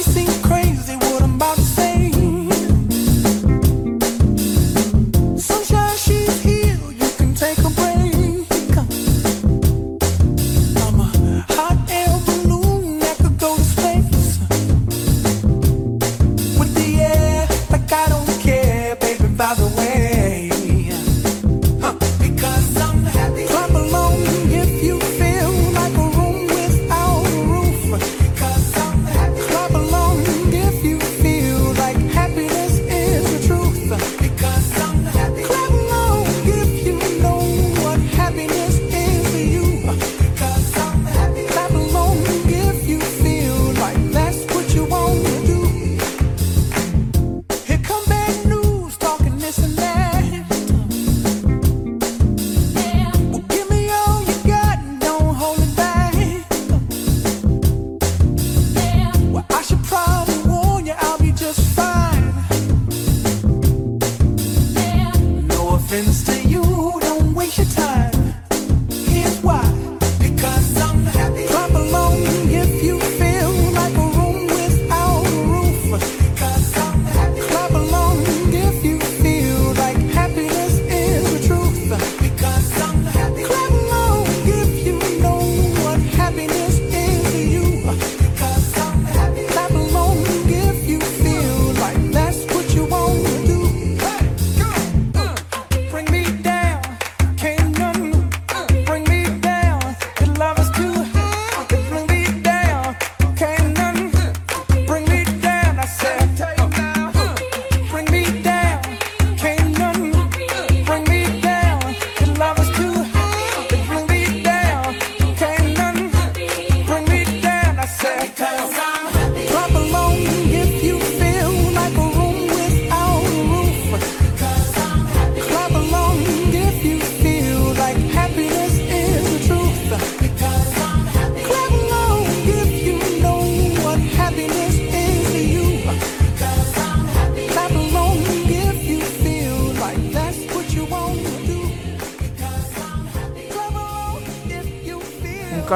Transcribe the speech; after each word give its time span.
I 0.00 0.02
think 0.02 0.30
crazy. 0.42 0.69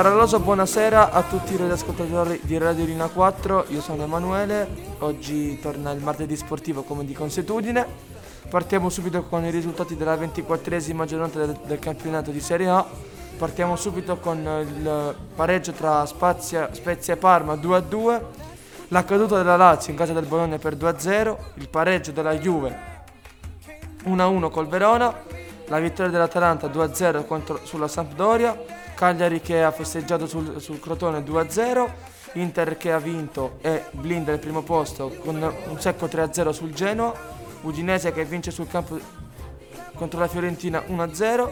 Caloroso 0.04 0.38
buonasera 0.38 1.12
a 1.12 1.22
tutti 1.22 1.54
i 1.54 1.56
radioascoltatori 1.56 2.38
di 2.42 2.59
Radio 2.59 2.84
Rina 2.84 3.06
4, 3.09 3.69
io 3.69 3.81
sono 3.81 4.03
Emanuele, 4.03 4.69
oggi 4.98 5.59
torna 5.59 5.92
il 5.92 6.03
martedì 6.03 6.37
sportivo 6.37 6.82
come 6.82 7.06
di 7.06 7.15
consuetudine. 7.15 7.87
Partiamo 8.50 8.91
subito 8.91 9.22
con 9.22 9.47
i 9.47 9.50
risultati 9.50 9.97
della 9.97 10.14
24esima 10.16 11.06
giornata 11.06 11.47
del, 11.47 11.59
del 11.64 11.78
campionato 11.78 12.31
di 12.32 12.41
Serie 12.41 12.69
A. 12.69 12.84
Partiamo 13.38 13.76
subito 13.76 14.19
con 14.19 14.41
il 14.41 15.16
pareggio 15.34 15.72
tra 15.72 16.04
Spazia, 16.04 16.69
Spezia 16.75 17.14
e 17.14 17.16
Parma 17.16 17.54
2-2, 17.54 18.20
la 18.88 19.04
caduta 19.04 19.38
della 19.38 19.56
Lazio 19.56 19.91
in 19.91 19.97
casa 19.97 20.12
del 20.12 20.26
Bologna 20.26 20.59
per 20.59 20.76
2-0, 20.76 21.37
il 21.54 21.69
pareggio 21.70 22.12
della 22.12 22.34
Juve 22.34 22.76
1-1 24.04 24.50
col 24.50 24.69
Verona, 24.69 25.14
la 25.69 25.78
vittoria 25.78 26.12
dell'Atalanta 26.12 26.66
2-0 26.66 27.62
sulla 27.62 27.88
Sampdoria, 27.88 28.82
Cagliari 28.94 29.41
che 29.41 29.62
ha 29.62 29.71
festeggiato 29.71 30.27
sul, 30.27 30.60
sul 30.60 30.81
Crotone 30.81 31.21
2-0, 31.21 31.91
Inter 32.34 32.77
che 32.77 32.93
ha 32.93 32.99
vinto 32.99 33.59
e 33.60 33.84
blinda 33.91 34.32
il 34.32 34.38
primo 34.38 34.62
posto 34.62 35.09
con 35.21 35.37
un 35.37 35.81
secco 35.81 36.06
3-0 36.06 36.50
sul 36.50 36.72
Genoa, 36.72 37.12
Udinese 37.62 38.12
che 38.12 38.25
vince 38.25 38.50
sul 38.50 38.69
campo 38.69 38.99
contro 39.94 40.19
la 40.19 40.28
Fiorentina 40.28 40.82
1-0, 40.87 41.50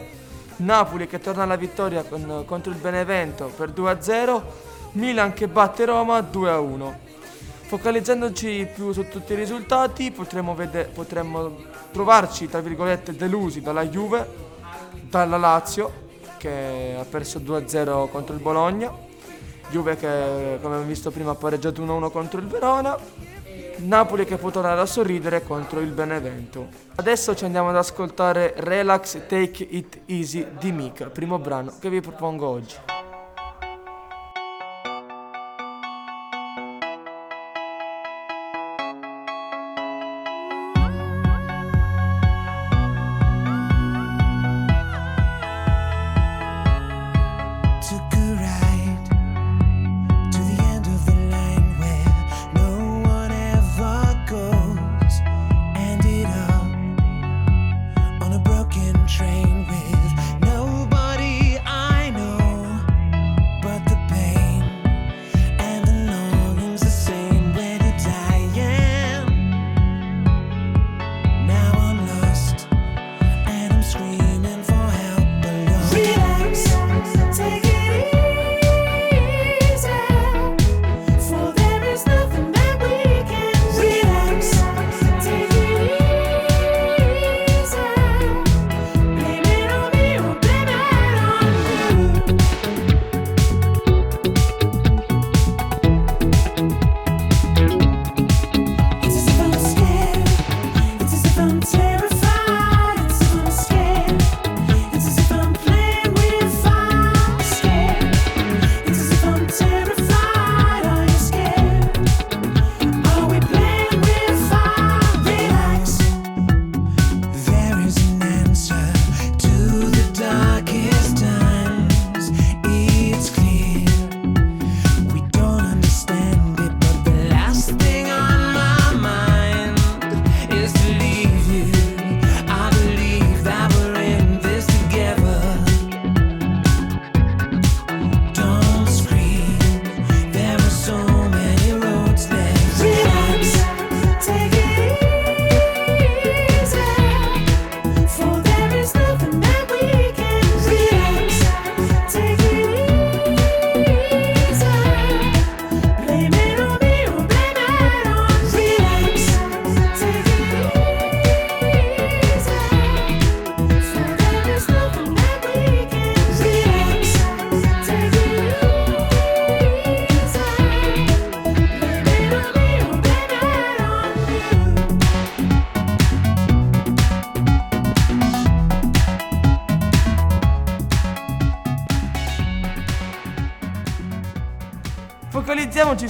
Napoli 0.57 1.07
che 1.07 1.19
torna 1.19 1.43
alla 1.43 1.55
vittoria 1.55 2.03
con, 2.03 2.43
contro 2.45 2.71
il 2.71 2.77
Benevento 2.77 3.51
per 3.55 3.69
2-0, 3.69 4.41
Milan 4.93 5.33
che 5.33 5.47
batte 5.47 5.85
Roma 5.85 6.19
2-1. 6.19 6.93
Focalizzandoci 7.65 8.69
più 8.73 8.91
su 8.91 9.07
tutti 9.07 9.33
i 9.33 9.35
risultati 9.35 10.11
potremmo, 10.11 10.53
vede- 10.53 10.85
potremmo 10.85 11.55
trovarci 11.91 12.47
tra 12.47 12.59
virgolette 12.59 13.15
delusi 13.15 13.61
dalla 13.61 13.85
Juve, 13.85 14.27
dalla 15.09 15.37
Lazio 15.37 16.01
che 16.43 16.97
ha 16.99 17.05
perso 17.05 17.39
2-0 17.39 18.09
contro 18.09 18.35
il 18.35 18.41
Bologna, 18.41 18.91
Juve 19.69 19.95
che 19.95 20.59
come 20.61 20.75
abbiamo 20.75 20.81
visto 20.81 21.09
prima 21.09 21.31
ha 21.31 21.35
pareggiato 21.35 21.81
1-1 21.81 22.11
contro 22.11 22.41
il 22.41 22.47
Verona, 22.47 22.97
Napoli 23.77 24.25
che 24.25 24.35
può 24.35 24.51
tornare 24.51 24.81
a 24.81 24.85
sorridere 24.85 25.41
contro 25.41 25.79
il 25.79 25.91
Benevento. 25.91 26.67
Adesso 26.95 27.33
ci 27.33 27.45
andiamo 27.45 27.69
ad 27.69 27.77
ascoltare 27.77 28.53
Relax 28.57 29.25
Take 29.25 29.65
It 29.69 30.01
Easy 30.07 30.45
di 30.59 30.73
Mika, 30.73 31.05
primo 31.05 31.39
brano 31.39 31.71
che 31.79 31.89
vi 31.89 32.01
propongo 32.01 32.45
oggi. 32.45 32.75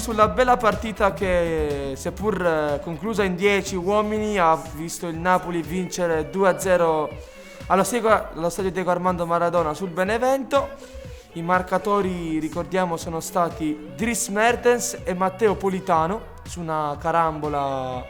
Sulla 0.03 0.27
bella 0.27 0.57
partita 0.57 1.13
che, 1.13 1.93
seppur 1.95 2.45
eh, 2.45 2.79
conclusa 2.83 3.23
in 3.23 3.35
10 3.35 3.77
uomini, 3.77 4.37
ha 4.37 4.61
visto 4.75 5.07
il 5.07 5.15
Napoli 5.15 5.61
vincere 5.61 6.29
2-0 6.29 7.09
allo 7.67 7.83
stadio, 7.83 8.69
Diego 8.69 8.91
Armando 8.91 9.25
Maradona 9.25 9.73
sul 9.73 9.91
Benevento. 9.91 10.71
I 11.33 11.41
marcatori, 11.41 12.37
ricordiamo, 12.39 12.97
sono 12.97 13.21
stati 13.21 13.91
Dries 13.95 14.27
Mertens 14.27 14.97
e 15.05 15.13
Matteo 15.13 15.55
Politano 15.55 16.31
su 16.43 16.59
una 16.59 16.97
carambola 16.99 18.05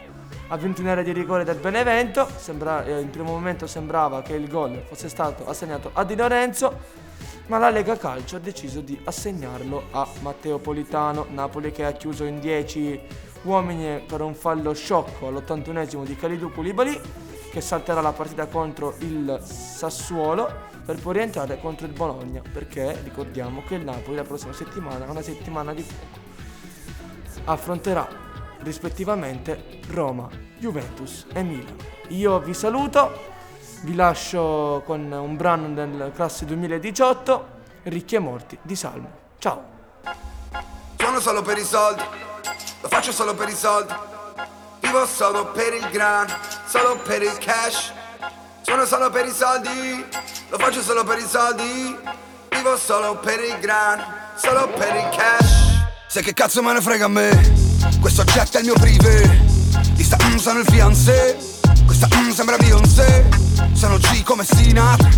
a 0.48 0.58
21 0.58 0.92
ore 0.94 1.04
di 1.04 1.12
rigore 1.12 1.44
del 1.44 1.58
Benevento. 1.58 2.28
Sembra, 2.38 2.84
eh, 2.86 3.02
in 3.02 3.12
primo 3.12 3.30
momento 3.34 3.68
sembrava 3.68 4.24
che 4.24 4.34
il 4.34 4.50
gol 4.50 4.82
fosse 4.88 5.10
stato 5.10 5.48
assegnato 5.48 5.92
a 5.94 6.04
Di 6.04 6.16
Lorenzo 6.16 7.03
ma 7.48 7.58
la 7.58 7.70
Lega 7.70 7.98
Calcio 7.98 8.36
ha 8.36 8.40
deciso 8.40 8.82
di 8.82 9.00
assegnarlo 9.04 9.86
a 9.92 10.08
Matteo 10.22 10.60
Politano, 10.60 11.28
Napoli 11.30 11.72
che 11.72 11.86
ha 11.86 11.92
chiuso 11.92 12.24
in 12.24 12.40
10 12.40 13.00
uomini 13.44 14.02
per 14.06 14.22
un 14.22 14.34
fallo 14.34 14.74
sciocco 14.74 15.28
all'81esimo 15.28 16.04
di 16.04 16.16
Kalidou 16.16 16.52
Koulibaly 16.52 17.00
che 17.52 17.62
salterà 17.62 18.02
la 18.02 18.14
partita 18.14 18.48
contro 18.48 18.96
il 19.00 19.40
Sassuolo 19.44 20.72
per 20.86 21.00
poi 21.00 21.14
rientrare 21.14 21.60
contro 21.60 21.86
il 21.86 21.94
Bologna 21.94 22.42
perché 22.42 23.00
ricordiamo 23.04 23.64
che 23.68 23.76
il 23.76 23.84
Napoli 23.84 24.16
la 24.16 24.24
prossima 24.24 24.54
settimana 24.54 25.06
è 25.06 25.10
una 25.10 25.22
settimana 25.22 25.74
di 25.74 25.84
fuoco 25.84 26.24
affronterà 27.46 28.08
rispettivamente 28.60 29.82
Roma, 29.90 30.30
Juventus 30.58 31.26
e 31.34 31.44
Milan. 31.44 31.76
Io 32.10 32.40
vi 32.40 32.54
saluto 32.54 33.33
vi 33.84 33.96
lascio 33.96 34.82
con 34.86 35.12
un 35.12 35.36
brano 35.36 35.68
del 35.70 36.12
classe 36.16 36.46
2018, 36.46 37.48
Ricchi 37.84 38.16
e 38.16 38.20
Morti 38.20 38.58
di 38.62 38.76
Salmo. 38.76 39.12
Ciao! 39.40 39.72
Suono 40.98 41.20
solo 41.20 41.42
per 41.42 41.58
i 41.58 41.64
soldi, 41.64 42.02
lo 42.82 42.88
faccio 42.88 43.12
solo 43.12 43.36
per 43.36 43.50
i 43.50 43.54
soldi. 43.54 43.94
Vivo 44.80 45.06
solo 45.06 45.48
per 45.48 45.74
il 45.74 45.90
gran, 45.92 46.28
solo 46.66 46.98
per 46.98 47.24
il 47.24 47.38
cash. 47.40 47.92
Suono 48.62 48.86
solo 48.86 49.10
per 49.10 49.26
i 49.26 49.32
soldi, 49.32 50.06
lo 50.50 50.58
faccio 50.58 50.82
solo 50.82 51.04
per 51.04 51.18
i 51.18 51.28
soldi. 51.28 51.98
Vivo 52.50 52.78
solo 52.78 53.18
per 53.18 53.44
il 53.44 53.58
gran, 53.60 54.02
solo 54.36 54.68
per 54.70 54.96
il 54.96 55.10
cash. 55.10 55.82
Sai 56.08 56.24
che 56.24 56.34
cazzo 56.34 56.62
me 56.62 56.72
ne 56.72 56.82
frega 56.82 57.06
a 57.06 57.10
me? 57.10 57.30
Questo 58.00 58.24
jet 58.24 58.56
è 58.56 58.60
il 58.60 58.66
mio 58.66 58.76
privé. 58.76 59.42
Di 59.94 60.04
sta 60.04 60.18
mm, 60.24 60.36
sono 60.38 60.60
il 60.60 60.66
fiancé. 60.66 61.38
Questa 61.86 62.08
mm, 62.16 62.30
sembra 62.30 62.56
Beyoncé 62.56 63.53
Sono 63.84 63.98
G 63.98 64.24
come 64.24 64.46
Sinatra 64.46 65.10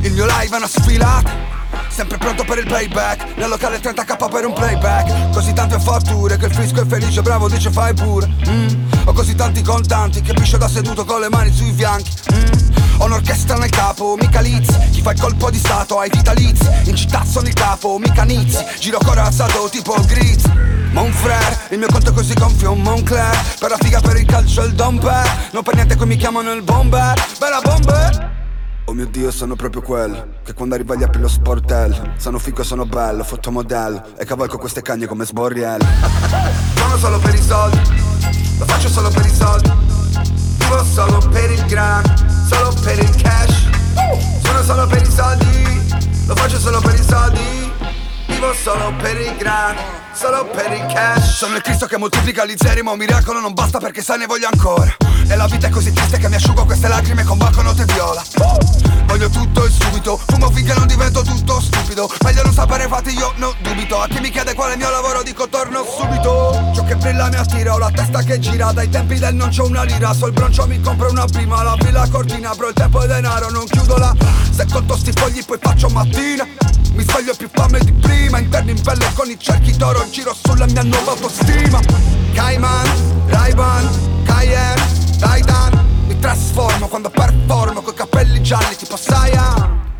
Il 0.00 0.14
mio 0.14 0.24
live 0.24 0.54
è 0.54 0.56
una 0.56 0.66
sfilata 0.66 1.30
Sempre 1.88 2.16
pronto 2.16 2.44
per 2.44 2.56
il 2.56 2.66
payback 2.66 3.36
Nel 3.36 3.50
locale 3.50 3.78
30k 3.78 4.30
per 4.30 4.46
un 4.46 4.54
playback. 4.54 5.32
Così 5.32 5.52
tante 5.52 5.78
fortune 5.78 6.38
che 6.38 6.46
il 6.46 6.54
fisco 6.54 6.80
è 6.80 6.86
felice 6.86 7.20
Bravo 7.20 7.46
dice 7.50 7.70
fai 7.70 7.92
pure. 7.92 8.26
Mm. 8.48 8.68
Ho 9.04 9.12
così 9.12 9.34
tanti 9.34 9.60
contanti 9.60 10.22
Che 10.22 10.32
piscio 10.32 10.56
da 10.56 10.66
seduto 10.66 11.04
con 11.04 11.20
le 11.20 11.28
mani 11.28 11.52
sui 11.52 11.74
fianchi. 11.74 12.10
Mm. 12.32 13.00
Ho 13.00 13.04
un'orchestra 13.04 13.58
nel 13.58 13.68
capo, 13.68 14.16
mica 14.18 14.40
Liz 14.40 14.66
Chi 14.92 15.02
fa 15.02 15.10
il 15.10 15.20
colpo 15.20 15.50
di 15.50 15.58
stato 15.58 15.98
ai 15.98 16.08
vitalizi. 16.08 16.66
In 16.84 16.96
città 16.96 17.22
sono 17.22 17.48
il 17.48 17.54
capo, 17.54 17.98
mica 17.98 18.22
Nizi 18.22 18.64
Giro 18.78 18.98
corazzato 19.04 19.68
tipo 19.68 19.94
Griz 20.06 20.42
Mon 20.96 21.12
frère, 21.12 21.58
il 21.72 21.78
mio 21.78 21.88
conto 21.88 22.08
è 22.08 22.12
così 22.14 22.32
gonfio, 22.32 22.74
Moncler 22.74 23.30
Per 23.58 23.68
la 23.68 23.76
figa, 23.76 24.00
per 24.00 24.16
il 24.16 24.24
calcio, 24.24 24.64
il 24.64 24.72
domper. 24.72 25.50
Non 25.52 25.62
per 25.62 25.74
niente 25.74 25.94
qui 25.94 26.06
mi 26.06 26.16
chiamano 26.16 26.52
il 26.52 26.62
bomber. 26.62 27.12
Bella 27.38 27.60
bomber. 27.60 28.30
Oh 28.86 28.94
mio 28.94 29.04
dio 29.04 29.30
sono 29.30 29.56
proprio 29.56 29.82
quello 29.82 30.38
Che 30.44 30.54
quando 30.54 30.76
arriva 30.76 30.94
gli 30.94 31.02
apri 31.02 31.20
lo 31.20 31.26
sportello 31.26 32.12
Sono 32.18 32.38
figo 32.38 32.60
e 32.60 32.64
sono 32.64 32.86
bello, 32.86 33.24
fotomodello 33.24 34.14
E 34.16 34.24
cavalco 34.24 34.58
queste 34.58 34.80
cagne 34.80 35.06
come 35.06 35.24
sborriello 35.24 35.84
Sono 36.76 36.96
solo 36.96 37.18
per 37.18 37.34
i 37.34 37.42
soldi. 37.42 37.80
Lo 38.58 38.64
faccio 38.64 38.88
solo 38.88 39.10
per 39.10 39.26
i 39.26 39.34
soldi. 39.34 39.72
Vivo 40.58 40.84
solo 40.84 41.18
per 41.30 41.50
il 41.50 41.66
gran 41.66 42.04
Solo 42.48 42.72
per 42.80 42.98
il 42.98 43.14
cash. 43.16 43.68
Sono 44.42 44.62
solo 44.62 44.86
per 44.86 45.02
i 45.02 45.10
soldi. 45.10 45.94
Lo 46.26 46.34
faccio 46.36 46.58
solo 46.58 46.80
per 46.80 46.94
i 46.94 47.02
soldi 47.02 47.65
Vivo 48.36 48.52
solo 48.52 48.92
per 49.00 49.18
il 49.18 49.34
gran 49.38 49.74
Solo 50.12 50.44
per 50.44 50.70
il 50.70 50.84
cash. 50.92 51.36
Sono 51.36 51.56
il 51.56 51.62
Cristo 51.62 51.86
che 51.86 51.96
moltiplica 51.96 52.44
gli 52.44 52.54
zeri 52.54 52.82
Ma 52.82 52.90
un 52.90 52.98
miracolo 52.98 53.40
non 53.40 53.54
basta 53.54 53.78
perché 53.78 54.02
sai 54.02 54.18
ne 54.18 54.26
voglio 54.26 54.46
ancora. 54.52 54.94
E 55.26 55.36
la 55.36 55.46
vita 55.46 55.68
è 55.68 55.70
così 55.70 55.90
triste 55.90 56.18
che 56.18 56.28
mi 56.28 56.34
asciugo 56.34 56.66
queste 56.66 56.86
lacrime 56.86 57.24
con 57.24 57.38
banconote 57.38 57.86
viola. 57.86 58.22
Voglio 59.06 59.30
tutto 59.30 59.64
e 59.64 59.70
subito 59.70 60.20
Fumo 60.26 60.50
finché 60.50 60.74
non 60.74 60.86
divento 60.86 61.22
tutto 61.22 61.60
stupido. 61.60 62.10
Meglio 62.24 62.42
non 62.42 62.52
sapere 62.52 62.84
infatti 62.84 63.16
io 63.16 63.32
non 63.36 63.54
dubito. 63.62 64.02
A 64.02 64.06
chi 64.06 64.20
mi 64.20 64.28
chiede 64.28 64.52
qual 64.52 64.68
è 64.68 64.72
il 64.72 64.78
mio 64.80 64.90
lavoro 64.90 65.22
dico 65.22 65.48
torno 65.48 65.82
subito. 65.82 66.72
Ciò 66.74 66.84
che 66.84 66.96
brilla 66.96 67.30
mi 67.30 67.36
attira 67.36 67.72
Ho 67.72 67.78
la 67.78 67.90
testa 67.90 68.22
che 68.22 68.38
gira. 68.38 68.70
Dai 68.70 68.90
tempi 68.90 69.18
del 69.18 69.34
non 69.34 69.48
c'ho 69.48 69.64
una 69.64 69.84
lira 69.84 70.12
Sul 70.12 70.32
broncio 70.32 70.66
mi 70.66 70.78
compro 70.82 71.08
una 71.08 71.24
prima. 71.24 71.62
La 71.62 71.74
villa 71.78 72.06
cortina 72.10 72.54
Bro 72.54 72.68
il 72.68 72.74
tempo 72.74 73.00
è 73.00 73.06
denaro 73.06 73.48
Non 73.48 73.64
chiudo 73.64 73.96
la 73.96 74.14
Se 74.50 74.66
conto 74.70 74.94
sti 74.94 75.12
fogli 75.12 75.42
poi 75.42 75.58
faccio 75.58 75.88
mattina 75.88 76.46
Mi 76.96 77.02
sveglio 77.02 77.34
più 77.36 77.48
fame 77.52 77.78
di 77.80 77.92
prima 77.92 78.38
Interni 78.38 78.70
in 78.70 78.80
pelle 78.80 79.12
con 79.14 79.28
i 79.28 79.38
cerchi 79.38 79.76
d'oro 79.76 80.08
Giro 80.08 80.32
sulla 80.32 80.64
mia 80.64 80.82
nuova 80.82 81.12
autostima. 81.12 81.78
Cayman, 82.32 83.26
Ray-Ban, 83.26 84.24
Cayenne, 84.24 84.82
Titan 85.18 85.86
mi 86.06 86.18
trasformo 86.18 86.88
quando 86.88 87.10
performo 87.10 87.82
coi 87.82 87.92
capelli 87.92 88.42
gialli 88.42 88.76
tipo 88.76 88.96
Saiyan. 88.96 89.92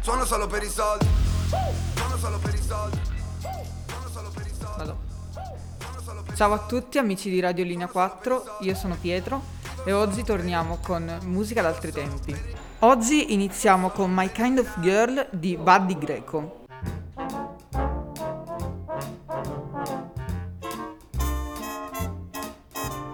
Suono 0.00 0.24
solo 0.24 0.46
per 0.46 0.62
i 0.62 0.68
soldi. 0.68 1.06
Suono 1.94 2.16
solo 2.16 2.38
per 2.38 2.54
i 2.54 2.62
soldi. 2.66 2.98
Suono 3.86 4.08
solo 4.10 4.30
per 4.30 4.46
i 4.46 4.52
soldi. 4.58 6.36
Ciao 6.36 6.52
a 6.54 6.58
tutti 6.60 6.96
amici 6.96 7.28
di 7.28 7.40
Radio 7.40 7.64
Linea 7.64 7.88
4, 7.88 8.58
io 8.60 8.74
sono 8.74 8.96
Pietro 8.98 9.42
e 9.84 9.92
oggi 9.92 10.22
torniamo 10.22 10.78
con 10.80 11.18
musica 11.24 11.60
d'altri 11.60 11.92
tempi. 11.92 12.66
Oggi 12.80 13.32
iniziamo 13.32 13.88
con 13.88 14.12
My 14.14 14.30
Kind 14.30 14.58
of 14.58 14.78
Girl 14.78 15.26
di 15.32 15.56
Buddy 15.56 15.98
Greco. 15.98 16.66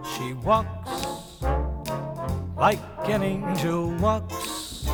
She 0.02 0.36
walks 0.42 1.38
like 2.58 2.78
an 3.06 3.22
angel 3.22 3.94
walks. 4.00 4.86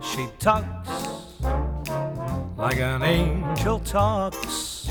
She 0.00 0.26
talks 0.38 1.12
like 2.56 2.80
an 2.80 3.02
angel 3.02 3.78
talks. 3.80 4.88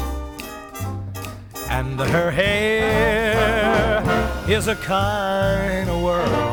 And 1.70 2.00
her 2.00 2.30
hair 2.30 4.04
is 4.48 4.68
a 4.68 4.76
kind 4.76 5.90
of 5.90 6.04
world. 6.04 6.49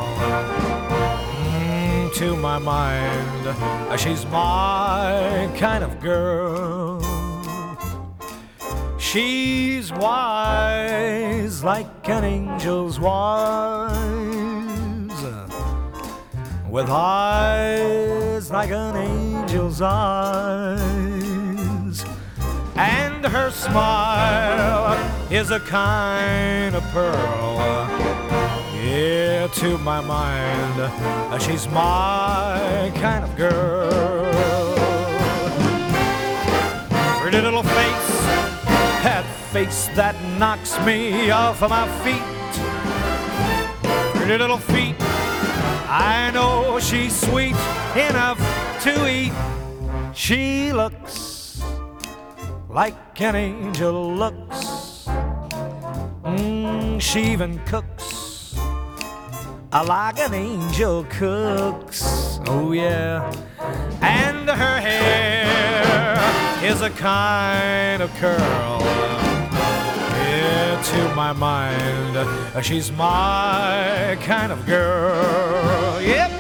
To 2.16 2.34
my 2.34 2.58
mind, 2.58 3.46
uh, 3.46 3.96
she's 3.98 4.24
my 4.24 5.50
kind 5.58 5.84
of 5.84 6.00
girl. 6.00 7.02
She's 8.98 9.92
wise 9.92 11.62
like 11.62 12.08
an 12.08 12.24
angel's 12.24 12.98
wise, 12.98 13.92
with 16.70 16.88
eyes 16.88 18.50
like 18.50 18.70
an 18.70 18.96
angel's 18.96 19.82
eyes, 19.82 20.80
and 22.76 23.26
her 23.26 23.50
smile 23.50 24.96
is 25.30 25.50
a 25.50 25.60
kind 25.60 26.74
of 26.74 26.82
pearl. 26.92 28.05
Yeah, 28.86 29.48
to 29.48 29.78
my 29.78 30.00
mind, 30.00 31.42
she's 31.42 31.66
my 31.66 32.92
kind 32.94 33.24
of 33.24 33.34
girl. 33.34 34.76
Pretty 37.20 37.40
little 37.40 37.64
face 37.64 38.08
that 39.02 39.24
face 39.52 39.88
that 39.96 40.14
knocks 40.38 40.78
me 40.86 41.30
off 41.32 41.64
of 41.64 41.70
my 41.70 41.88
feet. 42.04 42.22
Pretty 44.14 44.38
little 44.38 44.58
feet, 44.58 44.94
I 45.88 46.30
know 46.32 46.78
she's 46.78 47.12
sweet 47.12 47.56
enough 47.96 48.38
to 48.84 48.92
eat. 49.10 49.32
She 50.14 50.72
looks 50.72 51.60
like 52.68 53.20
an 53.20 53.34
angel 53.34 54.14
looks. 54.14 55.08
Mm, 56.22 57.00
she 57.00 57.32
even 57.32 57.58
cooks 57.64 58.06
uh, 58.06 58.15
like 59.82 60.18
an 60.18 60.32
angel 60.32 61.04
cooks. 61.10 62.38
Oh, 62.46 62.72
yeah. 62.72 63.30
And 64.00 64.48
her 64.48 64.80
hair 64.80 66.16
is 66.64 66.82
a 66.82 66.90
kind 66.90 68.02
of 68.02 68.10
curl. 68.14 68.80
Yeah, 70.28 70.80
to 70.82 71.14
my 71.14 71.32
mind, 71.32 72.64
she's 72.64 72.90
my 72.92 74.16
kind 74.22 74.52
of 74.52 74.64
girl. 74.66 76.00
Yep. 76.00 76.30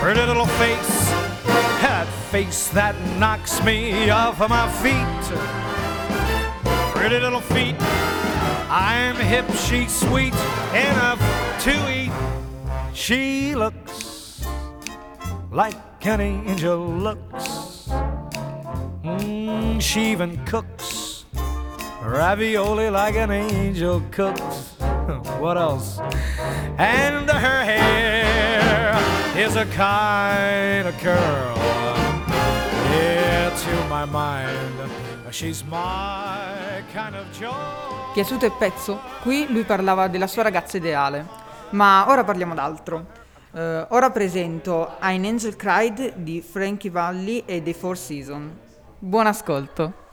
Pretty 0.00 0.20
little 0.20 0.46
face, 0.46 1.10
that 1.82 2.06
face 2.30 2.68
that 2.68 2.94
knocks 3.18 3.62
me 3.62 4.08
off 4.08 4.40
of 4.40 4.48
my 4.48 4.68
feet. 4.80 5.24
Pretty 6.94 7.20
little 7.20 7.40
feet. 7.40 7.76
I'm 8.70 9.16
hip, 9.16 9.50
she's 9.52 9.92
sweet, 9.94 10.34
enough 10.72 11.20
to 11.64 11.74
eat. 11.92 12.12
She 12.92 13.54
looks 13.54 14.46
like 15.50 16.06
an 16.06 16.20
angel 16.20 16.86
looks. 16.86 17.88
Mm, 19.02 19.80
she 19.80 20.12
even 20.12 20.44
cooks 20.44 20.98
ravioli 22.08 22.90
like 22.90 23.16
an 23.16 23.30
angel 23.30 24.00
cooks. 24.10 24.74
what 25.38 25.58
else? 25.58 25.98
And 26.78 27.28
her 27.28 27.64
hair 27.64 28.96
is 29.36 29.56
a 29.56 29.66
kind 29.66 30.88
of 30.88 30.96
curl. 30.98 31.56
Yeah, 32.90 33.50
to 33.50 33.88
my 33.88 34.04
mind, 34.04 34.90
she's 35.30 35.64
my 35.64 36.82
kind 36.92 37.14
of 37.14 37.30
joy. 37.32 37.97
Piaciuto 38.18 38.46
il 38.46 38.52
pezzo? 38.58 38.98
Qui 39.22 39.46
lui 39.48 39.62
parlava 39.62 40.08
della 40.08 40.26
sua 40.26 40.42
ragazza 40.42 40.76
ideale. 40.76 41.24
Ma 41.70 42.06
ora 42.08 42.24
parliamo 42.24 42.52
d'altro. 42.52 43.06
Eh, 43.52 43.86
ora 43.90 44.10
presento 44.10 44.96
Ein 45.00 45.24
Angel 45.24 45.54
Cried 45.54 46.14
di 46.16 46.42
Frankie 46.42 46.90
Valli 46.90 47.44
e 47.46 47.62
dei 47.62 47.74
Four 47.74 47.96
Seasons. 47.96 48.50
Buon 48.98 49.28
ascolto. 49.28 50.07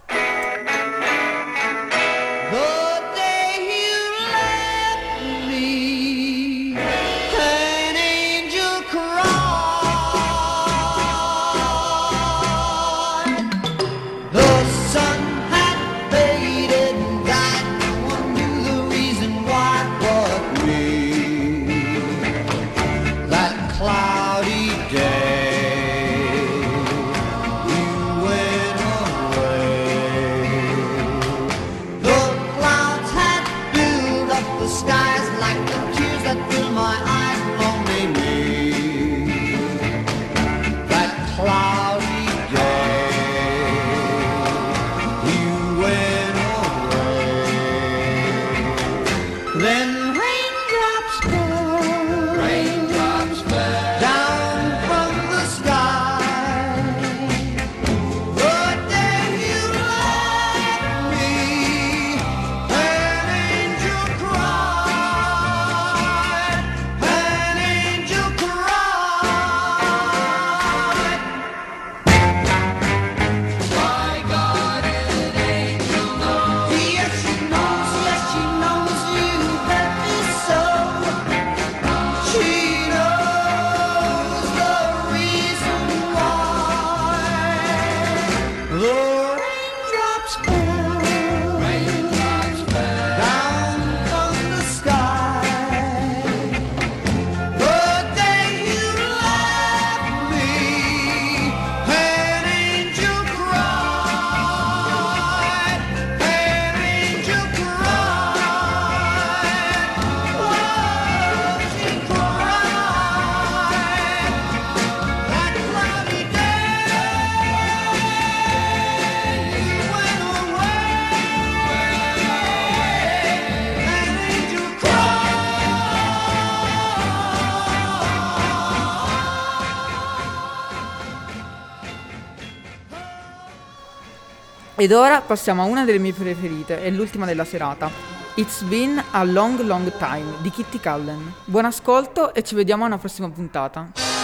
Ed 134.85 134.91
ora 134.91 135.19
passiamo 135.21 135.63
a 135.63 135.65
una 135.65 135.83
delle 135.83 135.97
mie 135.97 136.13
preferite, 136.13 136.83
è 136.83 136.91
l'ultima 136.91 137.25
della 137.25 137.43
serata. 137.43 137.89
It's 138.35 138.61
Been 138.61 139.03
a 139.13 139.23
Long 139.23 139.59
Long 139.61 139.91
Time 139.97 140.35
di 140.41 140.51
Kitty 140.51 140.79
Cullen. 140.79 141.33
Buon 141.45 141.65
ascolto 141.65 142.35
e 142.35 142.43
ci 142.43 142.53
vediamo 142.53 142.83
a 142.83 142.85
una 142.85 142.99
prossima 142.99 143.27
puntata. 143.31 144.14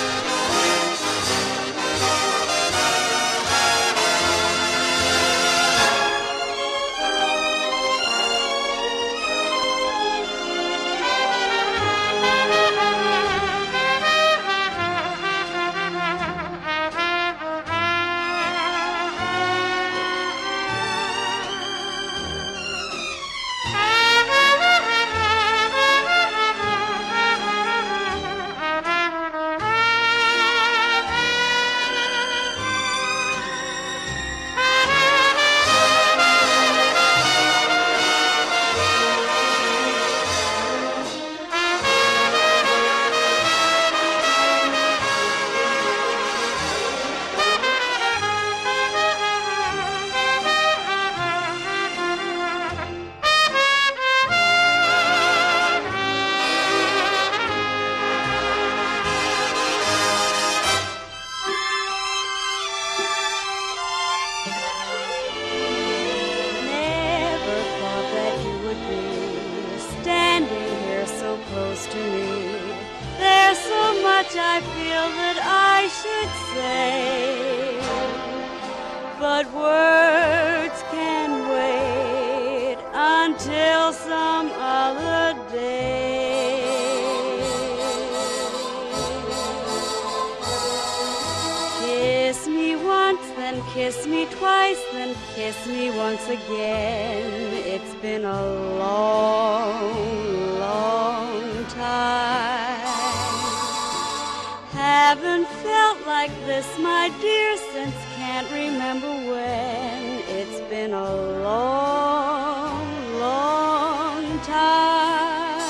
Been 110.92 111.00
a 111.00 111.16
long, 111.44 112.88
long 113.20 114.40
time. 114.42 115.62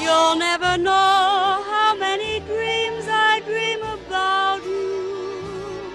You'll 0.00 0.36
never 0.36 0.78
know 0.78 1.64
how 1.72 1.96
many 1.98 2.38
dreams 2.40 3.06
I 3.08 3.40
dream 3.44 3.80
about 3.82 4.62
you, 4.64 5.90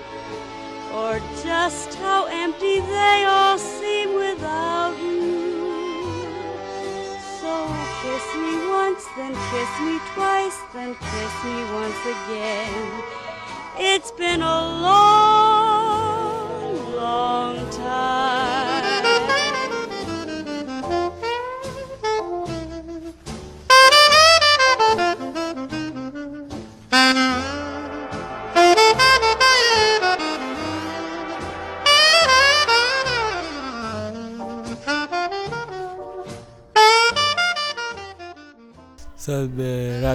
or 0.94 1.20
just 1.42 1.94
how 1.96 2.26
empty 2.26 2.82
they 2.82 3.24
all 3.28 3.58
seem 3.58 4.16
without 4.16 4.98
you. 5.00 6.28
So 7.40 7.54
kiss 8.02 8.26
me 8.44 8.54
once, 8.68 9.06
then 9.16 9.34
kiss 9.52 9.72
me 9.88 10.00
twice, 10.14 10.60
then 10.74 10.96
kiss 10.96 11.44
me 11.46 11.58
once 11.80 12.02
again. 12.16 13.04
It's 13.78 14.12
been 14.12 14.42
a 14.42 14.60
long, 14.86 15.61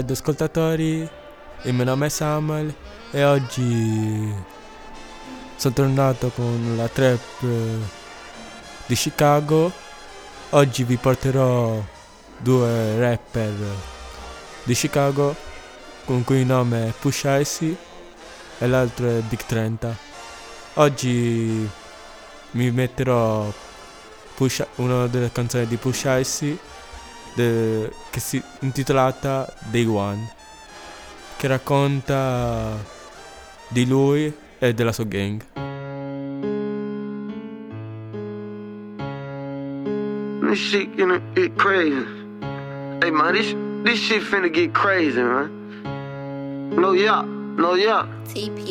radioascoltatori, 0.07 1.09
il 1.63 1.75
mio 1.75 1.83
nome 1.83 2.07
è 2.07 2.09
Samuel 2.09 2.73
e 3.11 3.25
oggi 3.25 4.33
sono 5.57 5.75
tornato 5.75 6.29
con 6.29 6.75
la 6.77 6.87
trap 6.87 7.43
eh, 7.43 7.79
di 8.87 8.95
Chicago. 8.95 9.73
Oggi 10.51 10.85
vi 10.85 10.97
porterò 10.97 11.83
due 12.39 12.99
rapper 13.01 13.53
di 14.63 14.75
Chicago 14.75 15.35
con 16.05 16.23
cui 16.23 16.39
il 16.39 16.47
nome 16.47 16.87
è 16.87 16.93
Push 16.93 17.25
Icy 17.27 17.77
e 18.59 18.67
l'altro 18.69 19.09
è 19.09 19.19
Big 19.23 19.43
30. 19.45 19.97
Oggi 20.75 21.69
mi 22.53 22.71
metterò 22.71 23.53
Push- 24.37 24.69
una 24.77 25.09
delle 25.09 25.33
canzoni 25.33 25.67
di 25.67 25.77
Push 25.77 26.05
Icy 26.07 26.57
de- 27.37 27.93
che 28.11 28.19
si 28.21 28.43
intitolata 28.61 29.47
Day 29.71 29.85
One 29.85 30.35
che 31.37 31.47
racconta 31.49 32.77
di 33.69 33.87
lui 33.87 34.33
e 34.59 34.75
della 34.75 34.93
sua 34.93 35.05
gang. 35.05 35.43
This 40.41 40.59
shit 40.59 40.97
gonna 40.97 41.21
get 41.35 41.55
crazy. 41.57 42.07
Hey 43.03 43.11
man, 43.11 43.35
this 43.35 43.55
this 43.85 43.99
shit 43.99 44.23
finna 44.23 44.51
get 44.51 44.73
crazy, 44.73 45.21
man. 45.21 45.51
No 46.75 46.93
yeah, 46.93 47.23
no 47.57 47.75
yeah. 47.75 48.07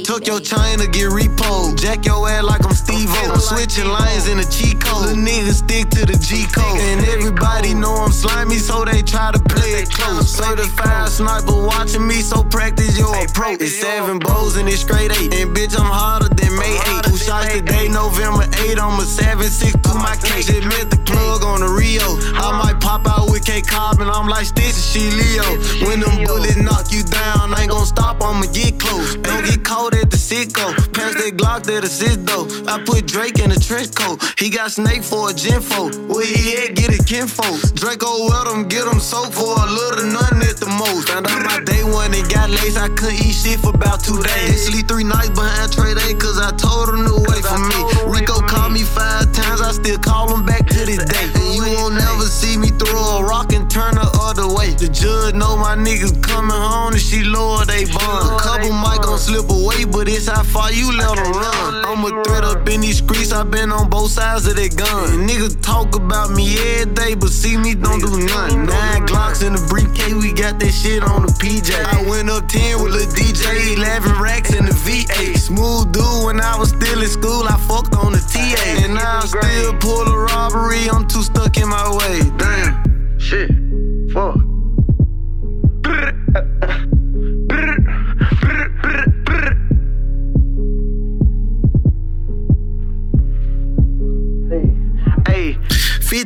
Tuck 0.04 0.28
your 0.28 0.40
chain 0.40 0.78
to 0.78 0.88
get 0.88 1.10
repo. 1.10 1.76
Jack 1.76 2.06
your 2.06 2.30
ass 2.30 2.44
like 2.44 2.64
I'm 2.64 2.74
Steve 2.74 3.10
O. 3.10 3.38
Switching 3.38 3.88
lines 3.88 4.28
in 4.28 4.38
the 4.38 4.46
cheat 4.46 4.80
code. 4.80 5.10
The 5.10 5.16
niggas 5.16 5.66
stick 5.66 5.90
to 5.90 6.06
the 6.06 6.18
G 6.18 6.46
code. 6.54 6.80
And 6.80 7.04
everybody 7.08 7.74
know 7.74 7.96
I'm 7.96 8.12
slimy, 8.12 8.58
so 8.58 8.86
they 8.86 9.02
try 9.02 9.32
to 9.32 9.40
play 9.40 9.82
it 9.82 9.90
close. 9.90 10.30
Certified 10.30 11.10
sniper 11.10 11.66
watching 11.66 12.08
me, 12.08 12.22
so 12.22 12.44
practice 12.44 12.98
your 12.98 13.16
approach. 13.26 13.62
It's 13.62 13.80
seven 13.82 14.20
bows 14.20 14.56
and 14.58 14.70
it's 14.70 14.82
straight 14.82 15.12
eight. 15.20 15.34
And 15.34 15.56
bitch, 15.56 15.74
I'm 15.80 15.90
harder 15.90 16.30
than 16.30 16.56
May 16.56 16.78
8. 17.02 17.05
Shots 17.26 17.56
today, 17.56 17.88
November 17.88 18.46
8. 18.70 18.78
I'm 18.78 19.00
a 19.00 19.02
7 19.02 19.42
6 19.42 19.74
to 19.74 19.94
my 19.98 20.14
case. 20.22 20.46
Just 20.46 20.90
the 20.92 20.98
plug 21.10 21.42
on 21.42 21.66
the 21.66 21.72
Rio. 21.74 22.06
I 22.38 22.54
might 22.54 22.78
pop 22.80 23.08
out 23.08 23.32
with 23.32 23.44
K 23.44 23.62
Cobb 23.66 24.00
and 24.00 24.12
I'm 24.12 24.28
like 24.30 24.46
Stitch, 24.46 24.78
she 24.78 25.10
Leo. 25.10 25.58
When 25.90 26.06
them 26.06 26.22
bullets 26.22 26.62
knock 26.62 26.94
you 26.94 27.02
down, 27.02 27.50
I 27.50 27.66
ain't 27.66 27.72
gon' 27.72 27.86
stop, 27.88 28.22
I'ma 28.22 28.46
get 28.54 28.78
close. 28.78 29.16
Don't 29.26 29.42
get 29.42 29.66
caught 29.66 29.96
at 29.98 30.12
the 30.12 30.18
sicko. 30.18 30.70
Pass 30.94 31.18
that 31.18 31.34
Glock 31.34 31.64
that 31.66 31.84
assist 31.84 32.30
though. 32.30 32.46
I 32.70 32.78
put 32.86 33.08
Drake 33.08 33.40
in 33.42 33.50
a 33.50 33.58
trench 33.58 33.96
coat. 33.96 34.22
He 34.38 34.52
got 34.52 34.70
Snake 34.70 35.02
for 35.02 35.32
a 35.32 35.34
genfo. 35.34 35.90
Where 36.06 36.22
he 36.22 36.62
at? 36.62 36.78
Get 36.78 36.94
it 36.94 37.10
kinfolk. 37.10 37.74
Draco 37.74 38.30
wet 38.30 38.54
him, 38.54 38.70
get 38.70 38.86
him 38.86 39.00
soaked 39.02 39.34
for 39.34 39.50
a 39.50 39.66
little 39.66 40.14
nothing 40.14 40.46
at 40.46 40.62
the 40.62 40.70
most. 40.70 41.10
Found 41.10 41.26
out 41.26 41.42
my 41.42 41.58
day 41.66 41.82
one 41.82 42.14
and 42.14 42.30
got 42.30 42.54
laced. 42.54 42.78
I 42.78 42.90
couldn't 42.94 43.18
eat 43.18 43.34
shit 43.34 43.58
for 43.66 43.74
about 43.74 44.06
two 44.06 44.22
days. 44.22 44.70
Sleep 44.70 44.86
three 44.86 45.10
nights 45.10 45.34
behind 45.34 45.74
trade 45.74 45.98
A 45.98 46.14
cause 46.22 46.38
I 46.38 46.54
told 46.54 46.94
him 46.94 47.10
to 47.10 47.15
wait 47.28 47.44
for 47.46 47.60
me. 47.60 47.80
Rico 48.12 48.40
called 48.42 48.74
me 48.74 48.84
five 48.84 49.32
times, 49.32 49.62
I 49.62 49.72
still 49.72 50.00
call 50.00 50.34
him 50.34 50.46
back 50.46 50.66
to 50.68 50.86
this 50.86 51.04
day. 51.06 51.35
And 52.06 52.20
never 52.20 52.30
see 52.30 52.58
me 52.58 52.70
throw 52.70 53.18
a 53.18 53.24
rock 53.24 53.54
and 53.54 53.70
turn 53.70 53.96
the 53.96 54.10
other 54.22 54.48
way. 54.48 54.74
The 54.74 54.90
judge 54.90 55.34
know 55.34 55.58
my 55.58 55.76
niggas 55.76 56.22
coming 56.22 56.52
home 56.52 56.94
and 56.94 57.02
she 57.02 57.24
lower 57.24 57.66
they 57.66 57.86
bond. 57.86 58.40
Couple 58.42 58.72
might 58.72 59.02
gon' 59.02 59.18
slip 59.18 59.50
away, 59.50 59.86
but 59.86 60.08
it's 60.08 60.28
how 60.28 60.44
far 60.44 60.72
you 60.72 60.96
let 60.96 61.16
them 61.16 61.32
run. 61.34 61.86
I'm 61.86 62.06
a 62.06 62.24
threat 62.24 62.44
up 62.44 62.68
in 62.70 62.82
these 62.82 62.98
streets, 62.98 63.32
i 63.32 63.44
been 63.44 63.72
on 63.72 63.90
both 63.90 64.12
sides 64.12 64.46
of 64.46 64.56
that 64.56 64.76
gun. 64.78 65.28
Niggas 65.28 65.62
talk 65.62 65.96
about 65.96 66.32
me 66.32 66.58
every 66.78 66.94
day, 66.94 67.16
but 67.16 67.30
see 67.30 67.58
me 67.58 67.74
don't 67.74 68.00
do 68.00 68.12
nothing. 68.26 68.66
Nine 68.66 69.08
Glocks 69.08 69.46
in 69.46 69.54
the 69.54 69.64
briefcase, 69.70 70.14
we 70.14 70.34
got 70.34 70.60
that 70.60 70.72
shit 70.72 71.04
on 71.04 71.26
the 71.26 71.34
PJ. 71.42 71.74
I 71.74 72.06
went 72.10 72.30
up 72.30 72.48
10 72.48 72.84
with 72.84 72.96
a 72.96 73.06
DJ, 73.18 73.78
11 73.78 74.22
racks 74.22 74.54
in 74.54 74.66
the 74.66 74.76
V8. 74.86 75.38
Smooth 75.38 75.92
dude 75.92 76.26
when 76.26 76.40
I 76.40 76.58
was 76.58 76.70
still 76.70 77.02
in 77.02 77.10
school, 77.10 77.44
I 77.48 77.58
fucked 77.68 77.96
on 77.96 78.14
the 78.14 78.22
TA. 78.22 78.86
And 78.86 78.94
now 78.94 79.20
I 79.20 79.26
still 79.26 79.74
pull 79.80 80.06
a 80.06 80.18
robbery, 80.30 80.90
I'm 80.90 81.08
too 81.08 81.24
stuck 81.24 81.58
in 81.58 81.68
my 81.68 81.95
way. 81.96 82.20
Damn. 82.38 83.20
Shit. 83.20 83.50
Fuck. 84.12 84.45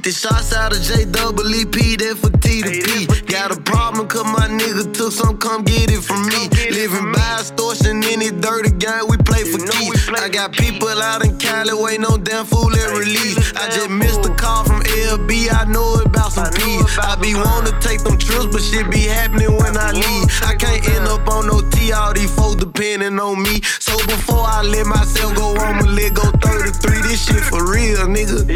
50 0.09 0.27
shots 0.27 0.53
out 0.53 0.75
of 0.75 0.81
J 0.81 1.05
double 1.05 1.45
EP, 1.53 1.69
that 2.01 2.17
for 2.17 2.33
T 2.41 2.61
to 2.63 2.71
P. 2.81 3.05
Got 3.29 3.53
a 3.55 3.61
problem 3.61 4.07
cause 4.07 4.25
my 4.25 4.47
nigga 4.49 4.91
took 4.93 5.11
some, 5.11 5.37
come 5.37 5.63
get 5.63 5.91
it 5.91 6.01
from 6.01 6.25
me. 6.25 6.49
Living 6.73 7.11
by 7.13 7.37
extortion, 7.37 8.01
any 8.03 8.31
dirty 8.31 8.71
game, 8.71 9.05
we 9.07 9.17
play 9.17 9.43
for 9.43 9.61
keys. 9.61 10.09
I 10.09 10.29
got 10.29 10.51
people 10.53 10.89
out 10.89 11.23
in 11.23 11.37
Cali, 11.37 11.73
waiting 11.73 12.05
on 12.05 12.23
damn 12.23 12.45
fool 12.45 12.73
at 12.73 12.89
release. 12.97 13.53
I 13.53 13.69
just 13.69 13.89
missed 13.89 14.25
a 14.25 14.33
call 14.33 14.63
from 14.63 14.81
LB, 14.81 15.53
I 15.53 15.65
know 15.69 16.01
about 16.01 16.31
some 16.33 16.49
peas. 16.57 16.85
I 16.97 17.15
be 17.21 17.35
wanna 17.35 17.77
take 17.79 18.01
them 18.01 18.17
trips, 18.17 18.47
but 18.49 18.63
shit 18.65 18.89
be 18.89 19.05
happening 19.05 19.53
when 19.57 19.77
I 19.77 19.91
leave. 19.91 20.25
I 20.41 20.55
can't 20.55 20.81
end 20.89 21.05
up 21.05 21.27
on 21.29 21.45
no 21.45 21.61
T, 21.69 21.91
all 21.91 22.13
these 22.13 22.33
folks 22.33 22.55
depending 22.55 23.19
on 23.19 23.43
me. 23.43 23.61
So 23.77 23.93
before 24.09 24.41
I 24.41 24.63
let 24.63 24.87
myself 24.87 25.35
go, 25.35 25.53
I'ma 25.53 25.85
let 25.85 26.15
go 26.15 26.25
33. 26.41 27.01
This 27.05 27.25
shit 27.25 27.43
for 27.45 27.61
real, 27.61 28.09
nigga. 28.09 28.49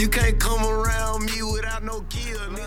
You 0.00 0.08
can't 0.08 0.38
come 0.40 0.64
around 0.66 0.95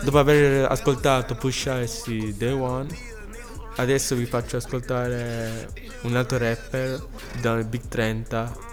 Dopo 0.02 0.18
aver 0.18 0.70
ascoltato 0.70 1.34
Push 1.34 1.70
Icy 1.82 2.36
Day 2.36 2.52
One, 2.52 2.88
adesso 3.76 4.14
vi 4.14 4.26
faccio 4.26 4.56
ascoltare 4.56 5.68
un 6.02 6.16
altro 6.16 6.38
rapper 6.38 7.06
dal 7.40 7.64
Big 7.64 7.88
30. 7.88 8.68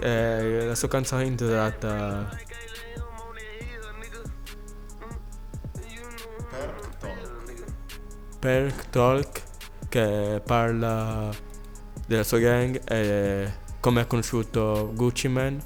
Eh, 0.00 0.66
la 0.66 0.74
sua 0.74 0.88
canzone 0.88 1.22
è 1.22 1.26
intitolata 1.26 2.28
Perk 8.38 8.90
Talk, 8.90 9.42
che 9.88 10.42
parla 10.44 11.30
della 12.06 12.24
sua 12.24 12.38
gang 12.38 12.80
e 12.90 13.52
come 13.78 14.00
ha 14.00 14.06
conosciuto 14.06 14.90
Gucci 14.94 15.28
Man, 15.28 15.62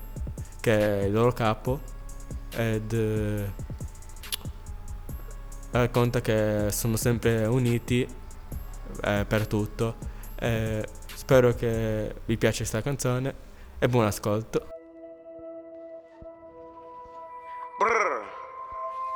che 0.61 1.01
è 1.01 1.05
il 1.05 1.13
loro 1.13 1.33
capo, 1.33 1.81
ed 2.57 2.93
eh, 2.93 3.53
racconta 5.71 6.21
che 6.21 6.69
sono 6.71 6.97
sempre 6.97 7.45
uniti 7.47 8.07
eh, 9.03 9.25
per 9.29 9.47
tutto. 9.47 9.97
Eh, 10.39 10.87
spero 11.15 11.55
che 11.55 12.15
vi 12.25 12.37
piace 12.37 12.59
questa 12.59 12.83
canzone 12.83 13.35
e 13.79 13.89
buon 13.89 14.07
ascolto. 14.07 14.75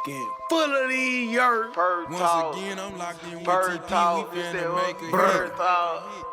Get 0.03 0.17
full 0.49 0.73
of 0.73 0.89
these 0.89 1.31
yerks. 1.31 1.77
Once 1.77 2.59
again, 2.59 2.79
I'm 2.79 2.97
locked 2.97 3.23
in 3.27 3.37
with 3.37 3.47
TP. 3.47 4.33
We 4.33 4.41
finna 4.41 4.75
make 4.75 4.97
a 5.03 6.30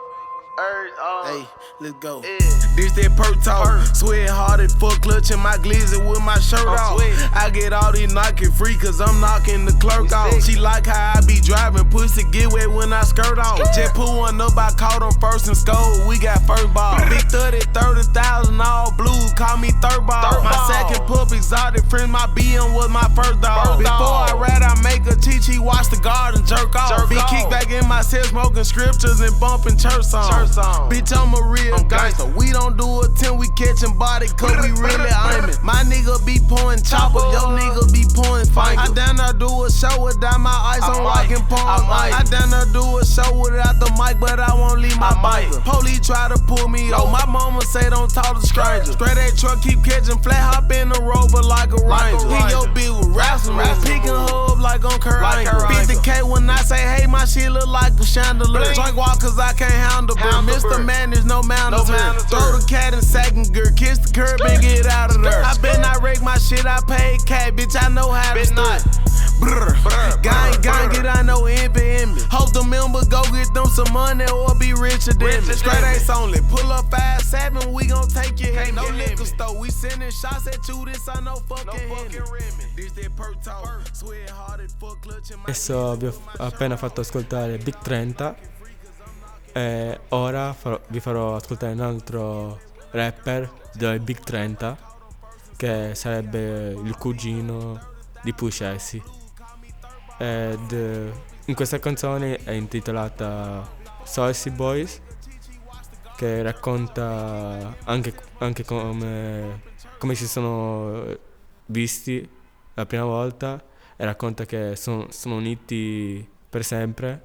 Bird 0.57 0.89
talk. 0.95 1.25
Hey, 1.27 1.47
let's 1.79 1.93
go. 1.99 2.21
This 2.21 2.91
that 2.97 3.13
perk 3.13 3.37
talk. 3.45 3.77
Sweat 3.93 4.27
hard 4.27 4.59
as 4.59 4.73
fuck, 4.73 5.01
clutching 5.05 5.37
my 5.37 5.53
glizzy 5.61 6.01
with 6.01 6.21
my 6.25 6.39
shirt 6.39 6.65
off. 6.65 6.97
I 7.29 7.51
get 7.53 7.73
all 7.73 7.91
these 7.93 8.11
knocking 8.11 8.51
free, 8.51 8.73
cause 8.73 8.99
I'm 8.99 9.21
knocking 9.21 9.65
the 9.65 9.73
clerk 9.77 10.11
off. 10.11 10.33
She 10.41 10.57
like 10.57 10.87
how 10.87 11.13
I 11.13 11.21
be 11.29 11.37
driving, 11.41 11.85
pussy 11.93 12.25
get 12.33 12.51
wet 12.51 12.71
when 12.73 12.91
I 12.91 13.01
skirt 13.05 13.37
off. 13.37 13.61
Just 13.77 13.93
pull 13.93 14.17
one 14.17 14.41
up, 14.41 14.57
I 14.57 14.73
caught 14.73 15.05
him 15.05 15.13
first 15.21 15.45
and 15.45 15.55
score. 15.55 15.77
We 16.09 16.17
got 16.17 16.41
first 16.49 16.73
ball. 16.73 16.97
Big 17.05 17.29
30, 17.29 17.61
30,000, 17.77 18.57
all 18.59 18.89
blue, 18.97 19.29
call 19.37 19.57
me 19.57 19.69
third 19.77 20.09
ball. 20.09 20.41
My 20.41 20.57
second 20.65 21.05
pup 21.05 21.29
exotic, 21.33 21.85
friend, 21.85 22.11
my 22.11 22.25
BM 22.33 22.73
was 22.73 22.89
my 22.89 23.05
first 23.13 23.41
dog. 23.41 23.77
Before 23.77 24.25
I 24.25 24.33
ride, 24.33 24.65
I 24.65 24.73
make 24.81 25.05
a 25.05 25.13
Chi 25.13 25.37
Chi 25.37 25.61
watch 25.61 25.93
the 25.93 26.01
garden 26.01 26.41
jerk 26.49 26.73
off. 26.73 27.09
Be 27.09 27.21
kick 27.29 27.45
back 27.49 27.69
in 27.69 27.87
my 27.87 28.01
cell, 28.01 28.23
smoking 28.25 28.63
scriptures 28.63 29.21
and 29.21 29.37
bumping 29.39 29.77
church 29.77 30.01
songs. 30.01 30.46
Bitch, 30.89 31.15
I'm 31.15 31.33
a 31.33 31.41
real 31.47 31.77
gangster. 31.85 32.25
We 32.25 32.51
don't 32.51 32.77
do 32.77 33.01
a 33.01 33.07
till 33.15 33.37
we 33.37 33.47
catching 33.55 33.97
body, 33.97 34.27
cause 34.27 34.55
we 34.63 34.71
really 34.79 35.11
aiming. 35.11 35.55
My 35.63 35.83
nigga 35.83 36.23
be 36.25 36.39
pouring 36.47 36.81
choppers, 36.81 37.23
yo 37.33 37.53
nigga 37.55 37.91
be 37.91 38.05
pouring 38.13 38.45
fingers. 38.45 38.89
I 38.89 38.93
down 38.93 39.17
there 39.17 39.33
do 39.33 39.47
a 39.63 39.71
show 39.71 40.01
without 40.01 40.39
my 40.39 40.55
ice 40.75 40.83
on 40.83 41.03
rockin' 41.03 41.45
palm 41.47 41.87
ice. 41.89 42.13
I 42.13 42.23
down 42.23 42.49
there 42.49 42.65
do 42.73 42.83
a 42.97 43.05
show 43.05 43.29
without 43.39 43.79
the 43.79 43.89
mic, 43.97 44.19
but 44.19 44.39
I 44.39 44.53
won't 44.53 44.81
leave 44.81 44.97
my 44.99 45.13
bike. 45.21 45.49
Police 45.63 46.05
try 46.05 46.27
to 46.27 46.37
pull 46.47 46.67
me 46.67 46.91
over. 46.93 47.11
My 47.11 47.25
mama 47.25 47.61
say 47.61 47.89
don't 47.89 48.09
talk 48.09 48.39
to 48.39 48.45
strangers. 48.45 48.93
Straight 48.93 49.15
that 49.15 49.37
truck 49.37 49.61
keep 49.61 49.83
catching 49.83 50.19
flat, 50.19 50.41
hop 50.41 50.71
in 50.71 50.89
the 50.89 50.99
rover 51.01 51.41
like 51.43 51.71
a 51.71 51.81
ranger. 51.85 52.27
Hit 52.27 52.51
your 52.51 52.67
bitch 52.73 52.91
with 52.99 53.15
raps 53.15 53.47
wrestling, 53.47 53.81
picking 53.83 54.15
her 54.15 54.51
up 54.51 54.59
like 54.59 54.83
on 54.85 54.99
Kurt 54.99 55.23
Angle. 55.23 55.67
50k 55.69 56.23
when 56.29 56.49
I 56.49 56.57
say 56.63 56.79
hey, 56.79 57.05
my 57.07 57.25
shit 57.25 57.51
look 57.51 57.67
like 57.67 57.93
a 57.99 58.05
chandelier. 58.05 58.73
Drink 58.73 58.95
walk 58.97 59.19
cause 59.21 59.37
I 59.39 59.53
can't 59.53 59.71
handle, 59.71 60.15
but 60.45 60.53
Mr. 60.53 60.83
Man, 60.83 61.11
there's 61.11 61.25
no 61.25 61.41
manners 61.43 61.87
here. 61.87 62.13
Throw 62.29 62.57
the 62.57 62.65
cat 62.67 62.93
in 62.93 63.01
second 63.01 63.53
gear, 63.53 63.71
kiss 63.75 63.99
the 63.99 64.13
curb 64.13 64.41
and 64.41 64.61
get 64.61 64.85
out 64.99 65.15
of 65.15 65.21
there. 65.21 65.43
I 65.43 65.57
been 65.57 65.83
I 65.83 65.97
wreck 66.01 66.21
my 66.21 66.37
shit, 66.37 66.65
I 66.65 66.79
paid 66.87 67.25
cat, 67.25 67.55
bitch, 67.55 67.75
I 67.81 67.89
know 67.89 68.11
how 68.11 68.33
to 68.33 68.45
start. 68.45 68.83
Brr, 69.39 69.73
gang, 70.21 70.61
gang, 70.61 70.89
get 70.89 71.05
I 71.05 71.21
know 71.21 71.45
envy 71.45 72.01
in 72.01 72.15
me. 72.15 72.21
Hope 72.29 72.53
the 72.53 72.63
member 72.63 73.05
go 73.05 73.21
get 73.31 73.53
them 73.53 73.67
some 73.67 73.91
money 73.93 74.25
or 74.33 74.53
be 74.55 74.73
richer 74.73 75.13
than 75.13 75.45
me. 75.45 75.53
Straight 75.53 75.83
ace 75.83 76.09
only, 76.09 76.39
pull 76.49 76.71
up 76.71 76.89
five 76.91 77.21
seven, 77.21 77.71
we 77.73 77.85
gon' 77.87 78.07
take 78.09 78.39
your 78.39 78.53
head. 78.53 78.73
No 78.73 78.87
liquor 78.89 79.25
store, 79.25 79.57
we 79.59 79.69
sending 79.69 80.11
shots 80.11 80.47
at 80.47 80.67
you. 80.67 80.85
This 80.85 81.07
I 81.07 81.21
know 81.21 81.35
fucking 81.47 81.79
Henny. 81.79 82.17
This 82.75 82.91
that 82.93 83.15
perk 83.15 83.41
talk, 83.41 83.83
sweat 83.93 84.29
hard 84.29 84.61
as 84.61 84.73
fuck, 84.73 85.01
clutching 85.01 85.37
my. 85.37 85.43
Adesso 85.43 85.95
vi 85.97 86.07
ho 86.07 86.13
appena 86.37 86.77
fatto 86.77 87.01
ascoltare 87.01 87.57
Big 87.57 87.77
30 87.81 88.56
e 89.57 89.99
ora 90.09 90.53
farò- 90.53 90.79
vi 90.89 90.99
farò 90.99 91.35
ascoltare 91.35 91.73
un 91.73 91.79
altro 91.79 92.59
rapper 92.91 93.51
del 93.73 93.99
Big 93.99 94.19
30 94.19 94.77
che 95.55 95.95
sarebbe 95.95 96.73
il 96.73 96.95
cugino 96.95 97.95
di 98.21 98.33
Puscessi 98.33 99.01
ed 100.19 100.71
eh, 100.71 101.11
in 101.45 101.55
questa 101.55 101.79
canzone 101.79 102.37
è 102.43 102.51
intitolata 102.51 103.67
Saucy 104.03 104.51
Boys 104.51 105.01
che 106.15 106.43
racconta 106.43 107.75
anche, 107.85 108.13
anche 108.37 108.63
come, 108.63 109.61
come 109.97 110.13
si 110.13 110.27
sono 110.27 111.17
visti 111.65 112.29
la 112.75 112.85
prima 112.85 113.05
volta 113.05 113.59
e 113.95 114.05
racconta 114.05 114.45
che 114.45 114.75
son- 114.75 115.09
sono 115.09 115.37
uniti 115.37 116.27
per 116.47 116.63
sempre 116.63 117.21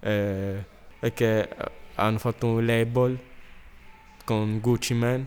eh, 0.00 0.72
e 1.04 1.12
che 1.12 1.40
eh, 1.40 1.48
hanno 1.96 2.16
fatto 2.16 2.46
un 2.46 2.64
label 2.64 3.18
con 4.24 4.58
Gucci 4.58 4.94
Man 4.94 5.26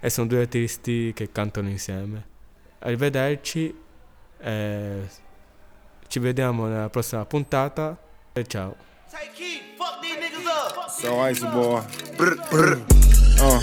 e 0.00 0.10
sono 0.10 0.26
due 0.26 0.40
artisti 0.40 1.12
che 1.14 1.30
cantano 1.30 1.68
insieme. 1.68 2.26
Arrivederci, 2.80 3.72
e 4.40 5.08
ci 6.08 6.18
vediamo 6.18 6.66
nella 6.66 6.90
prossima 6.90 7.24
puntata 7.26 7.96
e 8.32 8.44
ciao. 8.44 8.74
So 10.98 11.24
icy 11.28 11.46
boy. 11.48 11.80
Uh. 13.38 13.58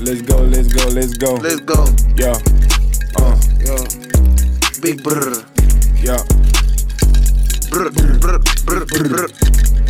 Let's 0.00 0.22
go, 0.22 0.42
let's 0.42 0.72
go, 0.72 0.88
let's 0.90 1.16
go. 1.16 1.36
Let's 1.40 1.60
go. 1.64 1.84
Yeah. 2.14 2.38
Uh. 3.18 3.36
Big 4.80 5.02
brr. 5.02 5.44
Yeah. 6.00 6.22
Brr, 7.68 7.90
brr, 7.90 8.38
brr, 8.64 8.84
brr, 8.84 9.83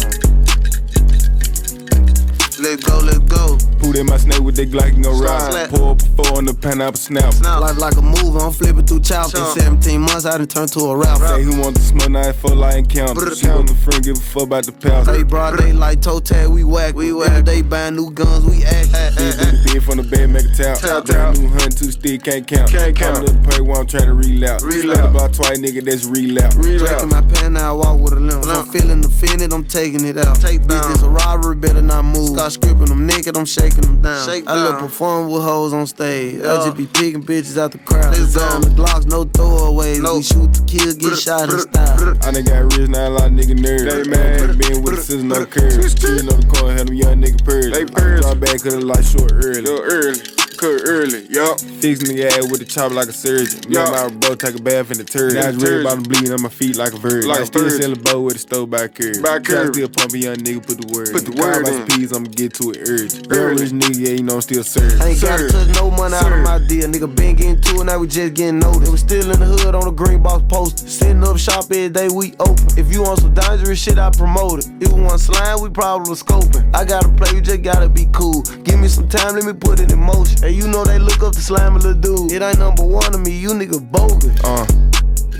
Let's 2.64 2.82
go, 2.82 2.98
let's 3.00 3.18
go. 3.18 3.73
Put 3.84 3.96
in 3.98 4.06
my 4.06 4.16
snake 4.16 4.40
with 4.40 4.56
that 4.56 4.70
Glock 4.70 4.94
and 4.94 5.04
go 5.04 5.12
ride. 5.12 5.52
Slap. 5.52 5.70
Pour 5.70 5.90
up 5.92 6.00
a 6.00 6.04
four 6.16 6.38
on 6.38 6.46
the 6.46 6.54
pineapple 6.54 6.96
snap. 6.96 7.34
Life 7.42 7.76
like 7.78 7.96
a 7.96 8.02
movie, 8.02 8.38
I'm 8.40 8.50
flipping 8.50 8.86
through 8.86 9.00
chapters. 9.00 9.56
In 9.56 9.80
17 9.82 10.00
months, 10.00 10.24
I 10.24 10.38
done 10.38 10.46
turned 10.46 10.72
to 10.72 10.80
a 10.80 10.96
rapper. 10.96 11.26
Say 11.26 11.42
who 11.42 11.60
want 11.60 11.74
the 11.76 11.82
smoke 11.82 12.10
knife 12.10 12.36
for 12.40 12.54
lion 12.54 12.86
count. 12.86 13.18
She 13.36 13.46
want 13.46 13.68
the 13.68 13.74
friend, 13.74 14.02
give 14.02 14.16
a 14.16 14.20
fuck 14.20 14.44
about 14.44 14.64
the 14.64 14.72
pound. 14.72 15.06
Hey, 15.06 15.22
broad 15.22 15.58
day 15.58 15.72
like 15.72 16.00
toe 16.00 16.20
tag, 16.20 16.48
we 16.48 16.64
whack. 16.64 16.94
We 16.94 17.12
whack. 17.12 17.44
They 17.44 17.60
buying 17.62 17.96
new 17.96 18.10
guns, 18.10 18.46
we 18.46 18.64
act. 18.64 18.92
Big 19.16 19.36
booty 19.36 19.74
bid 19.74 19.82
from 19.84 19.96
the 19.98 20.04
bed, 20.04 20.30
make 20.30 20.46
a 20.46 20.54
tap. 20.54 20.78
Tap, 20.78 21.04
Brand 21.04 21.40
new 21.40 21.48
hunt, 21.48 21.76
two 21.76 21.92
stick, 21.92 22.24
can't 22.24 22.46
count. 22.46 22.70
Can't 22.70 22.96
Coming 22.96 23.26
count. 23.26 23.26
to 23.26 23.32
the 23.34 23.48
play 23.48 23.60
while 23.60 23.80
I'm 23.80 23.86
trying 23.86 24.06
to 24.06 24.14
relapse. 24.14 24.62
Relapse. 24.64 25.00
About 25.10 25.34
twice, 25.34 25.58
nigga, 25.58 25.84
that's 25.84 26.06
relapse. 26.06 26.56
Drinking 26.56 27.08
my 27.10 27.20
pen, 27.20 27.52
now 27.54 27.70
I 27.70 27.92
walk 27.92 28.00
with 28.00 28.12
a 28.14 28.20
limp. 28.20 28.46
I'm 28.46 28.64
feeling 28.66 29.04
offended, 29.04 29.52
I'm 29.52 29.64
taking 29.64 30.04
it 30.06 30.16
out. 30.16 30.40
Take 30.40 30.62
Bitch, 30.62 30.88
this 30.88 31.02
a 31.02 31.08
robbery, 31.10 31.56
better 31.56 31.82
not 31.82 32.04
move. 32.04 32.30
Start 32.38 32.52
scripping 32.52 32.86
them 32.86 33.06
naked, 33.06 33.36
I'm 33.36 33.44
shaking 33.44 33.73
them 33.82 34.00
down. 34.02 34.26
Shake 34.26 34.44
I 34.46 34.54
love 34.54 34.72
down. 34.78 34.80
perform 34.88 35.30
with 35.30 35.42
hoes 35.42 35.72
on 35.72 35.86
stage. 35.86 36.40
I 36.40 36.44
Yeah. 36.44 36.64
just 36.64 36.76
be 36.76 36.86
picking 36.86 37.22
bitches 37.22 37.56
out 37.58 37.72
the 37.72 37.78
crowd. 37.78 38.16
Let's 38.16 38.34
Down 38.34 38.62
go. 38.62 38.68
the 38.68 38.74
Glocks, 38.82 39.06
no 39.06 39.24
throwaways. 39.24 40.00
No. 40.02 40.16
We 40.16 40.22
shoot 40.22 40.52
to 40.54 40.62
kill, 40.64 40.94
get 40.94 41.18
shot 41.18 41.48
in 41.52 41.58
style. 41.60 42.16
I 42.22 42.30
done 42.30 42.44
got 42.44 42.76
rich, 42.76 42.88
now 42.88 43.08
a 43.08 43.10
lot 43.10 43.26
of 43.26 43.32
nigga 43.32 43.56
nerds. 43.58 43.84
They 44.04 44.08
man, 44.10 44.58
been 44.58 44.82
with 44.82 44.96
the 44.96 45.02
scissors, 45.02 45.24
no 45.24 45.44
curves. 45.46 46.02
You 46.02 46.22
know 46.22 46.36
the 46.36 46.46
corner, 46.54 46.74
had 46.76 46.88
them 46.88 46.94
young 46.94 47.22
nigga 47.22 47.44
purrs. 47.44 47.70
They 47.72 47.84
purrs. 47.84 48.20
Drop 48.22 48.40
back, 48.40 48.62
cause 48.62 48.74
the 48.74 48.80
light 48.84 49.04
short 49.04 49.32
early. 49.32 49.64
Short 49.64 49.82
early. 49.84 50.20
Cut 50.64 50.88
early, 50.88 51.26
yup. 51.28 51.60
Fix 51.60 52.00
nigga 52.00 52.24
ass 52.24 52.50
with 52.50 52.60
the 52.60 52.64
chop 52.64 52.90
like 52.92 53.08
a 53.08 53.12
surgeon. 53.12 53.60
Yup. 53.68 53.84
Yeah, 53.84 54.08
my 54.08 54.08
bro 54.16 54.34
take 54.34 54.54
a 54.56 54.62
bath 54.62 54.90
in 54.90 54.96
the 54.96 55.04
turd. 55.04 55.34
Now 55.34 55.52
it's 55.52 55.60
turd. 55.60 55.68
ready 55.68 55.80
about 55.84 56.02
to 56.02 56.08
bleed 56.08 56.30
on 56.32 56.40
my 56.40 56.48
feet 56.48 56.76
like 56.76 56.94
a 56.94 56.96
virgin. 56.96 57.28
Like 57.28 57.40
I 57.40 57.42
a 57.42 57.44
still 57.44 57.64
virgin. 57.64 57.80
selling 57.82 58.00
bow 58.00 58.20
with 58.22 58.36
a 58.36 58.38
stove 58.38 58.70
by 58.70 58.88
curve. 58.88 59.20
By 59.20 59.40
curve. 59.40 59.74
Still 59.74 59.90
pumping 59.90 60.22
young 60.22 60.36
nigga, 60.40 60.64
put 60.64 60.80
the 60.80 60.88
word. 60.88 61.12
Put 61.12 61.28
the 61.28 61.36
word 61.36 61.68
my 61.68 61.68
in. 61.68 61.86
P's, 61.88 62.16
I'ma 62.16 62.32
get 62.32 62.54
to 62.54 62.72
it 62.72 62.88
urgent. 62.88 63.28
Real 63.28 63.40
Early. 63.44 63.60
rich 63.60 63.72
nigga, 63.76 64.08
yeah, 64.08 64.14
you 64.16 64.22
know 64.24 64.36
I'm 64.36 64.40
still 64.40 64.64
serving. 64.64 65.02
I 65.04 65.12
ain't 65.12 65.20
gotta 65.20 65.50
Sir. 65.50 65.52
touch 65.52 65.76
no 65.76 65.90
money 65.90 66.16
out 66.16 66.32
of 66.32 66.40
my 66.40 66.56
deal. 66.64 66.88
Nigga 66.88 67.14
been 67.14 67.36
getting 67.36 67.60
to 67.60 67.80
it, 67.82 67.84
now 67.84 67.98
we 67.98 68.08
just 68.08 68.32
getting 68.32 68.58
noticed. 68.58 68.88
We 68.88 68.96
still 68.96 69.30
in 69.36 69.40
the 69.40 69.44
hood 69.44 69.74
on 69.74 69.84
the 69.84 69.92
green 69.92 70.22
box 70.22 70.48
poster. 70.48 70.88
Sitting 70.88 71.22
up 71.24 71.36
shop 71.36 71.68
every 71.68 71.92
day, 71.92 72.08
we 72.08 72.32
open. 72.40 72.64
If 72.80 72.88
you 72.88 73.02
want 73.04 73.20
some 73.20 73.34
dangerous 73.34 73.84
shit, 73.84 73.98
I 73.98 74.08
promote 74.08 74.64
it. 74.64 74.72
If 74.80 74.96
we 74.96 75.02
want 75.02 75.20
slime, 75.20 75.60
we 75.60 75.68
probably 75.68 76.08
was 76.08 76.22
scoping. 76.22 76.64
I 76.72 76.86
gotta 76.88 77.12
play, 77.12 77.36
you 77.36 77.42
just 77.44 77.60
gotta 77.60 77.90
be 77.90 78.08
cool. 78.16 78.40
Give 78.64 78.80
me 78.80 78.88
some 78.88 79.12
time, 79.12 79.36
let 79.36 79.44
me 79.44 79.52
put 79.52 79.78
it 79.78 79.92
in 79.92 80.00
motion. 80.00 80.53
And 80.54 80.62
you 80.62 80.70
know 80.70 80.84
they 80.84 81.00
look 81.00 81.20
up 81.20 81.32
to 81.32 81.40
slime 81.40 81.74
a 81.74 81.78
little 81.80 82.00
dude. 82.00 82.30
It 82.30 82.40
ain't 82.40 82.60
number 82.60 82.84
one 82.84 83.10
to 83.10 83.18
me, 83.18 83.32
you 83.36 83.48
nigga 83.50 83.80
bogus. 83.90 84.38
Uh, 84.44 84.64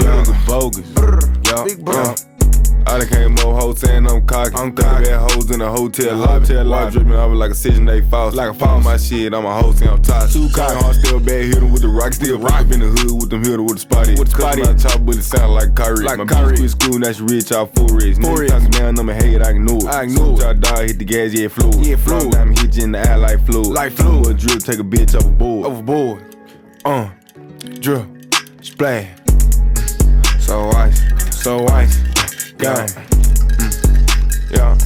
yeah, 0.00 0.24
nigga 0.24 0.34
bogus. 0.44 0.90
Yeah, 1.46 1.62
Big 1.64 1.84
bro. 1.84 1.94
yeah. 1.94 2.14
I 2.86 2.98
done 2.98 3.08
came 3.08 3.34
more 3.42 3.58
hoes 3.58 3.80
saying 3.80 4.06
I'm 4.06 4.26
cocky. 4.26 4.54
I'm 4.56 4.72
cocky. 4.72 5.04
Bad 5.04 5.30
hoes 5.30 5.50
in 5.50 5.60
a 5.60 5.70
hotel 5.70 6.16
lobby. 6.16 6.46
Hotel 6.46 6.64
lobby 6.64 6.92
dripping 6.92 7.12
over 7.12 7.34
like 7.34 7.50
a 7.50 7.54
Section 7.54 7.88
8 7.88 8.04
faucet. 8.10 8.36
Like 8.36 8.50
a 8.50 8.54
fall 8.54 8.80
my 8.80 8.96
shit, 8.96 9.32
I'm 9.32 9.44
a 9.44 9.62
host, 9.62 9.82
I'm 9.82 10.02
top. 10.02 10.28
Two 10.30 10.48
cocky. 10.50 10.74
Hard 10.82 10.96
still 10.96 11.20
bad, 11.20 11.44
hit 11.44 11.56
'em 11.56 11.72
with 11.72 11.82
the 11.82 11.88
rock. 11.88 12.12
Still 12.12 12.38
rock 12.38 12.66
up 12.66 12.72
in 12.72 12.80
the 12.80 12.86
hood 12.86 13.12
with 13.20 13.30
them 13.30 13.44
hitter 13.44 13.62
with 13.62 13.74
the 13.74 13.80
spotty. 13.80 14.14
With 14.14 14.30
the 14.30 14.36
spotty. 14.36 14.62
My 14.62 14.74
chop 14.74 15.00
bullet 15.00 15.22
sound 15.22 15.54
like 15.54 15.74
Kyrie. 15.74 16.04
Like 16.04 16.18
my 16.18 16.24
Kyrie. 16.24 16.56
bitch 16.56 16.70
school, 16.70 16.98
now 16.98 17.12
she 17.12 17.22
rich, 17.22 17.52
all 17.52 17.66
full 17.66 17.88
rich. 17.88 18.16
Full 18.18 18.36
rich. 18.36 18.50
talking 18.50 18.70
down, 18.70 18.98
I'm 18.98 19.08
a 19.08 19.14
head, 19.14 19.42
I 19.42 19.52
can 19.52 19.64
know 19.64 19.78
it. 19.78 19.86
I 19.86 20.06
can 20.06 20.14
know 20.14 20.34
it. 20.34 20.40
Y'all 20.40 20.54
dog 20.54 20.78
hit 20.86 20.98
the 20.98 21.04
gas, 21.04 21.32
yeah, 21.32 21.48
fluid. 21.48 21.86
Yeah, 21.86 21.96
fluid. 21.96 22.32
Time 22.32 22.54
hit 22.54 22.76
you 22.76 22.84
in 22.84 22.92
the 22.92 23.00
eye 23.00 23.16
like 23.16 23.44
fluid. 23.46 23.68
Like 23.68 23.92
fluid. 23.92 24.24
Boy, 24.24 24.32
drip, 24.34 24.62
take 24.62 24.78
a 24.78 24.84
bitch 24.84 25.14
off 25.14 25.26
a 25.26 25.30
board. 25.30 25.66
Overboard. 25.66 26.36
Uh, 26.84 27.08
drip, 27.80 28.06
splash. 28.62 29.08
So 30.38 30.68
ice, 30.72 31.00
so 31.42 31.66
ice, 31.68 31.98
gang. 32.58 32.88
Mm. 32.88 34.50
Yeah, 34.50 34.78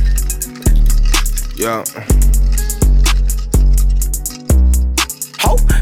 yeah. 1.85 2.28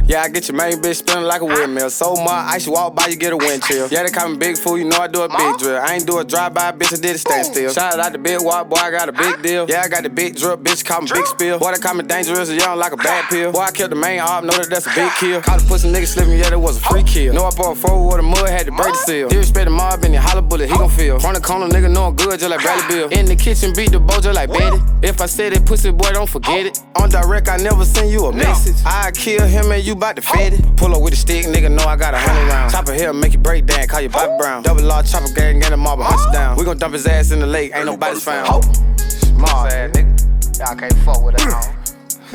Yeah, 0.09 0.23
I 0.23 0.29
get 0.29 0.47
your 0.47 0.57
main 0.57 0.81
bitch 0.81 0.97
spinning 1.03 1.25
like 1.25 1.40
a 1.40 1.45
windmill. 1.45 1.90
So 1.90 2.14
much 2.14 2.31
ice, 2.31 2.64
you 2.66 2.73
walk 2.73 2.95
by, 2.95 3.09
you 3.09 3.16
get 3.16 3.33
a 3.33 3.37
wind 3.37 3.64
chill. 3.64 3.88
Yeah, 3.88 4.05
they 4.05 4.11
call 4.11 4.29
me 4.29 4.37
big 4.37 4.57
fool, 4.57 4.79
you 4.79 4.85
know 4.85 4.99
I 4.99 5.09
do 5.09 5.23
a 5.23 5.29
big 5.29 5.59
drill. 5.59 5.83
I 5.83 5.95
ain't 5.95 6.07
do 6.07 6.19
a 6.19 6.25
drive 6.25 6.55
by, 6.55 6.71
bitch, 6.71 6.97
I 6.97 7.01
did 7.01 7.16
a 7.16 7.19
standstill. 7.19 7.73
Shout 7.73 7.99
out 7.99 8.12
the 8.12 8.19
big 8.19 8.40
walk, 8.40 8.69
boy, 8.69 8.77
I 8.77 8.92
got 8.92 9.09
a 9.09 9.12
big 9.12 9.42
deal. 9.42 9.66
Yeah, 9.69 9.83
I 9.83 9.88
got 9.88 10.05
the 10.05 10.09
big 10.09 10.37
drip, 10.37 10.61
bitch, 10.61 10.85
call 10.85 11.01
me 11.01 11.09
big 11.12 11.27
spill. 11.27 11.59
Boy, 11.59 11.73
they 11.73 11.79
call 11.79 11.95
me 11.95 12.05
dangerous, 12.05 12.49
and 12.49 12.61
young 12.61 12.79
like 12.79 12.92
a 12.92 12.97
bad 12.97 13.29
pill. 13.29 13.51
Boy, 13.51 13.59
I 13.59 13.73
killed 13.73 13.90
the 13.90 13.97
main 13.97 14.21
op, 14.21 14.45
know 14.45 14.53
that 14.53 14.71
that's 14.71 14.87
a 14.87 14.95
big 14.95 15.11
kill. 15.19 15.42
Caught 15.42 15.62
the 15.62 15.66
pussy 15.66 15.88
nigga 15.90 16.07
slipping, 16.07 16.38
yeah, 16.38 16.51
that 16.51 16.59
was 16.59 16.77
a 16.77 16.81
free 16.81 17.03
kill. 17.03 17.35
Know 17.35 17.45
I 17.45 17.51
bought 17.57 17.77
forward 17.77 18.07
with 18.07 18.16
the 18.19 18.23
mud, 18.23 18.49
had 18.49 18.66
to 18.66 18.73
break 18.73 18.92
the 18.92 18.99
seal. 18.99 19.29
Disrespect 19.29 19.64
the 19.64 19.71
mob, 19.73 20.05
and 20.05 20.14
the 20.14 20.21
hollow 20.21 20.42
bullet, 20.42 20.71
he 20.71 20.77
gon' 20.77 20.88
feel. 20.88 21.19
Front 21.19 21.35
the 21.37 21.42
corner, 21.42 21.66
nigga, 21.66 21.92
know 21.92 22.05
I'm 22.05 22.14
good, 22.14 22.38
just 22.38 22.49
like 22.49 22.62
Bradley 22.62 22.95
Beal. 22.95 23.09
In 23.09 23.27
the 23.27 23.35
kitchen, 23.35 23.73
beat 23.75 23.90
the 23.90 23.99
just 24.23 24.37
like 24.37 24.51
Betty. 24.53 24.79
If 25.03 25.21
I 25.21 25.27
said 25.27 25.53
it, 25.53 25.66
pussy 25.66 25.90
boy, 25.90 26.12
don't 26.12 26.31
forget 26.31 26.66
it. 26.66 26.81
On 26.95 27.11
direct, 27.11 27.49
I 27.49 27.57
never 27.57 27.85
send 27.85 28.11
you 28.11 28.27
a 28.27 28.33
message. 28.33 28.77
I 28.87 29.11
kill 29.11 29.45
him 29.45 29.73
and 29.73 29.85
you 29.85 29.96
bout 29.97 30.17
to 30.17 30.23
fed 30.23 30.53
it. 30.55 30.77
Pull 30.77 30.95
up 30.95 31.03
with 31.03 31.13
a 31.13 31.17
stick, 31.17 31.47
nigga, 31.47 31.71
know 31.71 31.85
I 31.85 31.97
got 31.97 32.15
a 32.15 32.19
hundred 32.19 32.49
rounds. 32.49 32.73
Top 32.73 32.89
of 32.89 32.95
hill, 32.95 33.13
make 33.13 33.33
you 33.33 33.39
break 33.39 33.67
down, 33.67 33.87
call 33.87 34.01
you 34.01 34.09
Bobby 34.09 34.33
oh. 34.33 34.39
Brown. 34.39 34.63
Double 34.63 34.83
law, 34.83 35.03
chopper 35.03 35.33
gang, 35.35 35.61
get 35.61 35.73
him 35.73 35.87
all 35.87 36.01
hunt 36.03 36.21
you 36.27 36.33
down. 36.33 36.57
We 36.57 36.65
gon' 36.65 36.79
dump 36.79 36.95
his 36.95 37.07
ass 37.07 37.31
in 37.31 37.41
the 37.41 37.47
lake, 37.47 37.73
ain't 37.75 37.87
nobody's 37.87 38.23
found. 38.23 38.65
Smart 39.01 39.73
ass 39.73 39.91
nigga. 39.93 40.59
Y'all 40.59 40.77
can't 40.77 40.95
fuck 41.05 41.23
with 41.23 41.37
that. 41.37 41.87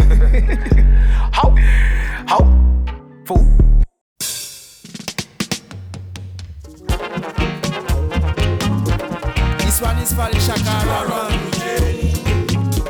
Ho, 1.34 1.56
ho, 2.28 2.45
fool. 3.26 3.45
This 9.58 9.82
one 9.82 9.97
is 9.97 10.13
for 10.13 10.30
the 10.30 10.38
Shakara 10.38 11.10
run. 11.10 11.34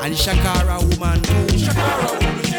And 0.03 0.13
the 0.13 0.17
Shakara 0.17 0.81
woman 0.99 1.21
too. 1.21 1.57
Shakara 1.57 2.19
Shakara 2.19 2.50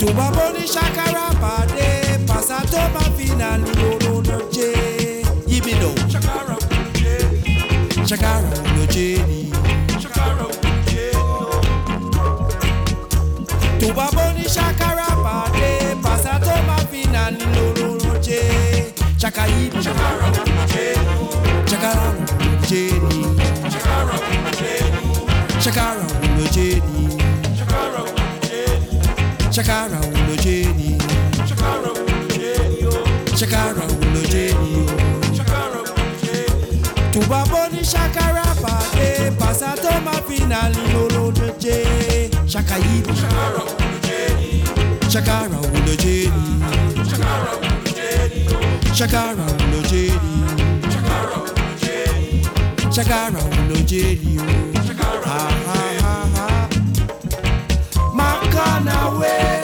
To 0.00 0.06
baboni 0.18 0.64
Shakara 0.74 1.26
pade 1.42 2.18
pasato 2.26 2.80
ma 2.94 3.02
finali 3.16 3.70
ololoje. 3.88 4.70
Yibido. 5.46 5.90
Shakara 6.12 6.56
Ulujeni. 6.66 8.08
Shakara 8.08 8.50
Ulujeni. 8.70 9.50
tó 13.80 13.92
bá 13.94 14.06
bó 14.14 14.24
ní 14.36 14.44
ṣàkàrà 14.56 15.08
pàdé 15.24 15.70
pàṣátó 16.04 16.54
máa 16.68 16.82
fi 16.90 17.00
nà 17.14 17.22
ní 17.30 17.44
lóròròjé 17.54 18.40
ṣàkàyí 19.22 19.60
ni 19.72 19.80
ṣàkàrà 19.86 20.26
òjé 20.62 20.86
ṣàkàrà 21.70 22.06
òjé 22.50 22.82
ni 23.08 23.18
ṣàkàrà 23.72 24.16
òjé 24.48 24.74
ni 24.92 25.04
ṣàkàrà 25.64 26.04
òjé 26.42 26.68
ni 29.56 29.62
ṣàkàrà 33.48 33.84
òjé 34.18 34.46
ni 34.62 34.74
tó 37.12 37.20
bá 37.30 37.40
bó 37.50 37.60
ní 37.72 37.80
ṣàkàrà 37.92 38.46
pàdé 38.62 39.08
pàṣátó 39.40 39.92
máa 40.06 40.20
fi 40.28 40.36
nà 40.50 40.60
ní 40.74 40.82
lóròròjé 40.94 41.76
ṣàkàyí 42.52 42.94
ni 43.06 43.12
ṣàkàrà 43.22 43.62
Shakara 45.16 45.58
ulojeni 45.74 46.44
Shakara 48.98 49.44
ulojeni 49.62 50.34
Shakara 52.94 53.40
ulojeni 53.52 54.36
Ha 54.86 54.92
ha 55.00 55.10
ha 55.26 55.38
ha 55.65 55.65
Makana 58.86 59.18
we. 59.18 59.26
Makana 59.26 59.55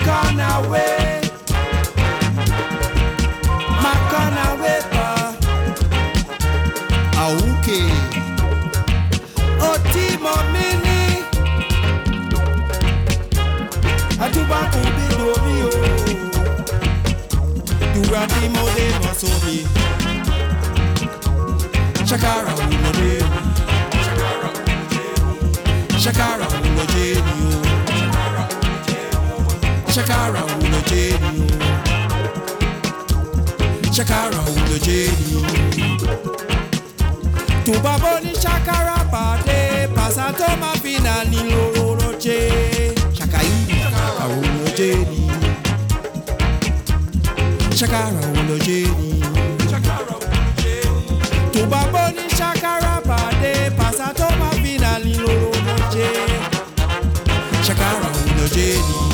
Makana 0.00 0.50
we 0.70 0.86
Makana 3.82 4.46
pa 4.92 5.08
Auke 7.20 7.80
Otimo 9.60 10.34
mini 10.52 11.00
Atuba 14.24 14.60
kubi 14.72 15.06
domi 15.18 15.56
o 15.62 15.70
Dura 17.92 18.22
di 18.26 18.48
mo 18.48 18.64
de 18.74 18.86
mo 19.04 19.12
Shakara 22.08 22.52
ulo 22.56 22.90
de 22.96 23.12
Shakara 26.00 26.46
ulo 26.48 26.84
de 26.94 27.06
Shakara 27.20 27.69
ni 30.00 30.06
Shakara 33.92 34.40
ulo 34.40 34.78
de 34.86 35.00
ni 35.20 35.34
o 35.36 35.42
Tuba 37.64 37.98
boni 37.98 38.32
shakara 38.34 38.96
pade 39.12 39.88
Pasato 39.94 40.48
ma 40.60 40.72
fina 40.82 41.24
ni 41.30 41.40
loro 41.50 41.94
roche 42.00 42.38
Shakayi 43.12 43.66
Ulojeni 44.26 45.20
Shakara 47.76 48.20
ní 52.16 52.24
Shakara 52.38 52.94
pàdé 53.08 53.52
pàṣátó 53.78 54.26
máa 54.40 54.54
fi 54.62 54.72
nà 54.82 54.92
ní 55.04 55.12
lóró 55.22 55.50
lóje 55.66 56.08
Shakara 57.66 58.08
Shakara 58.30 59.09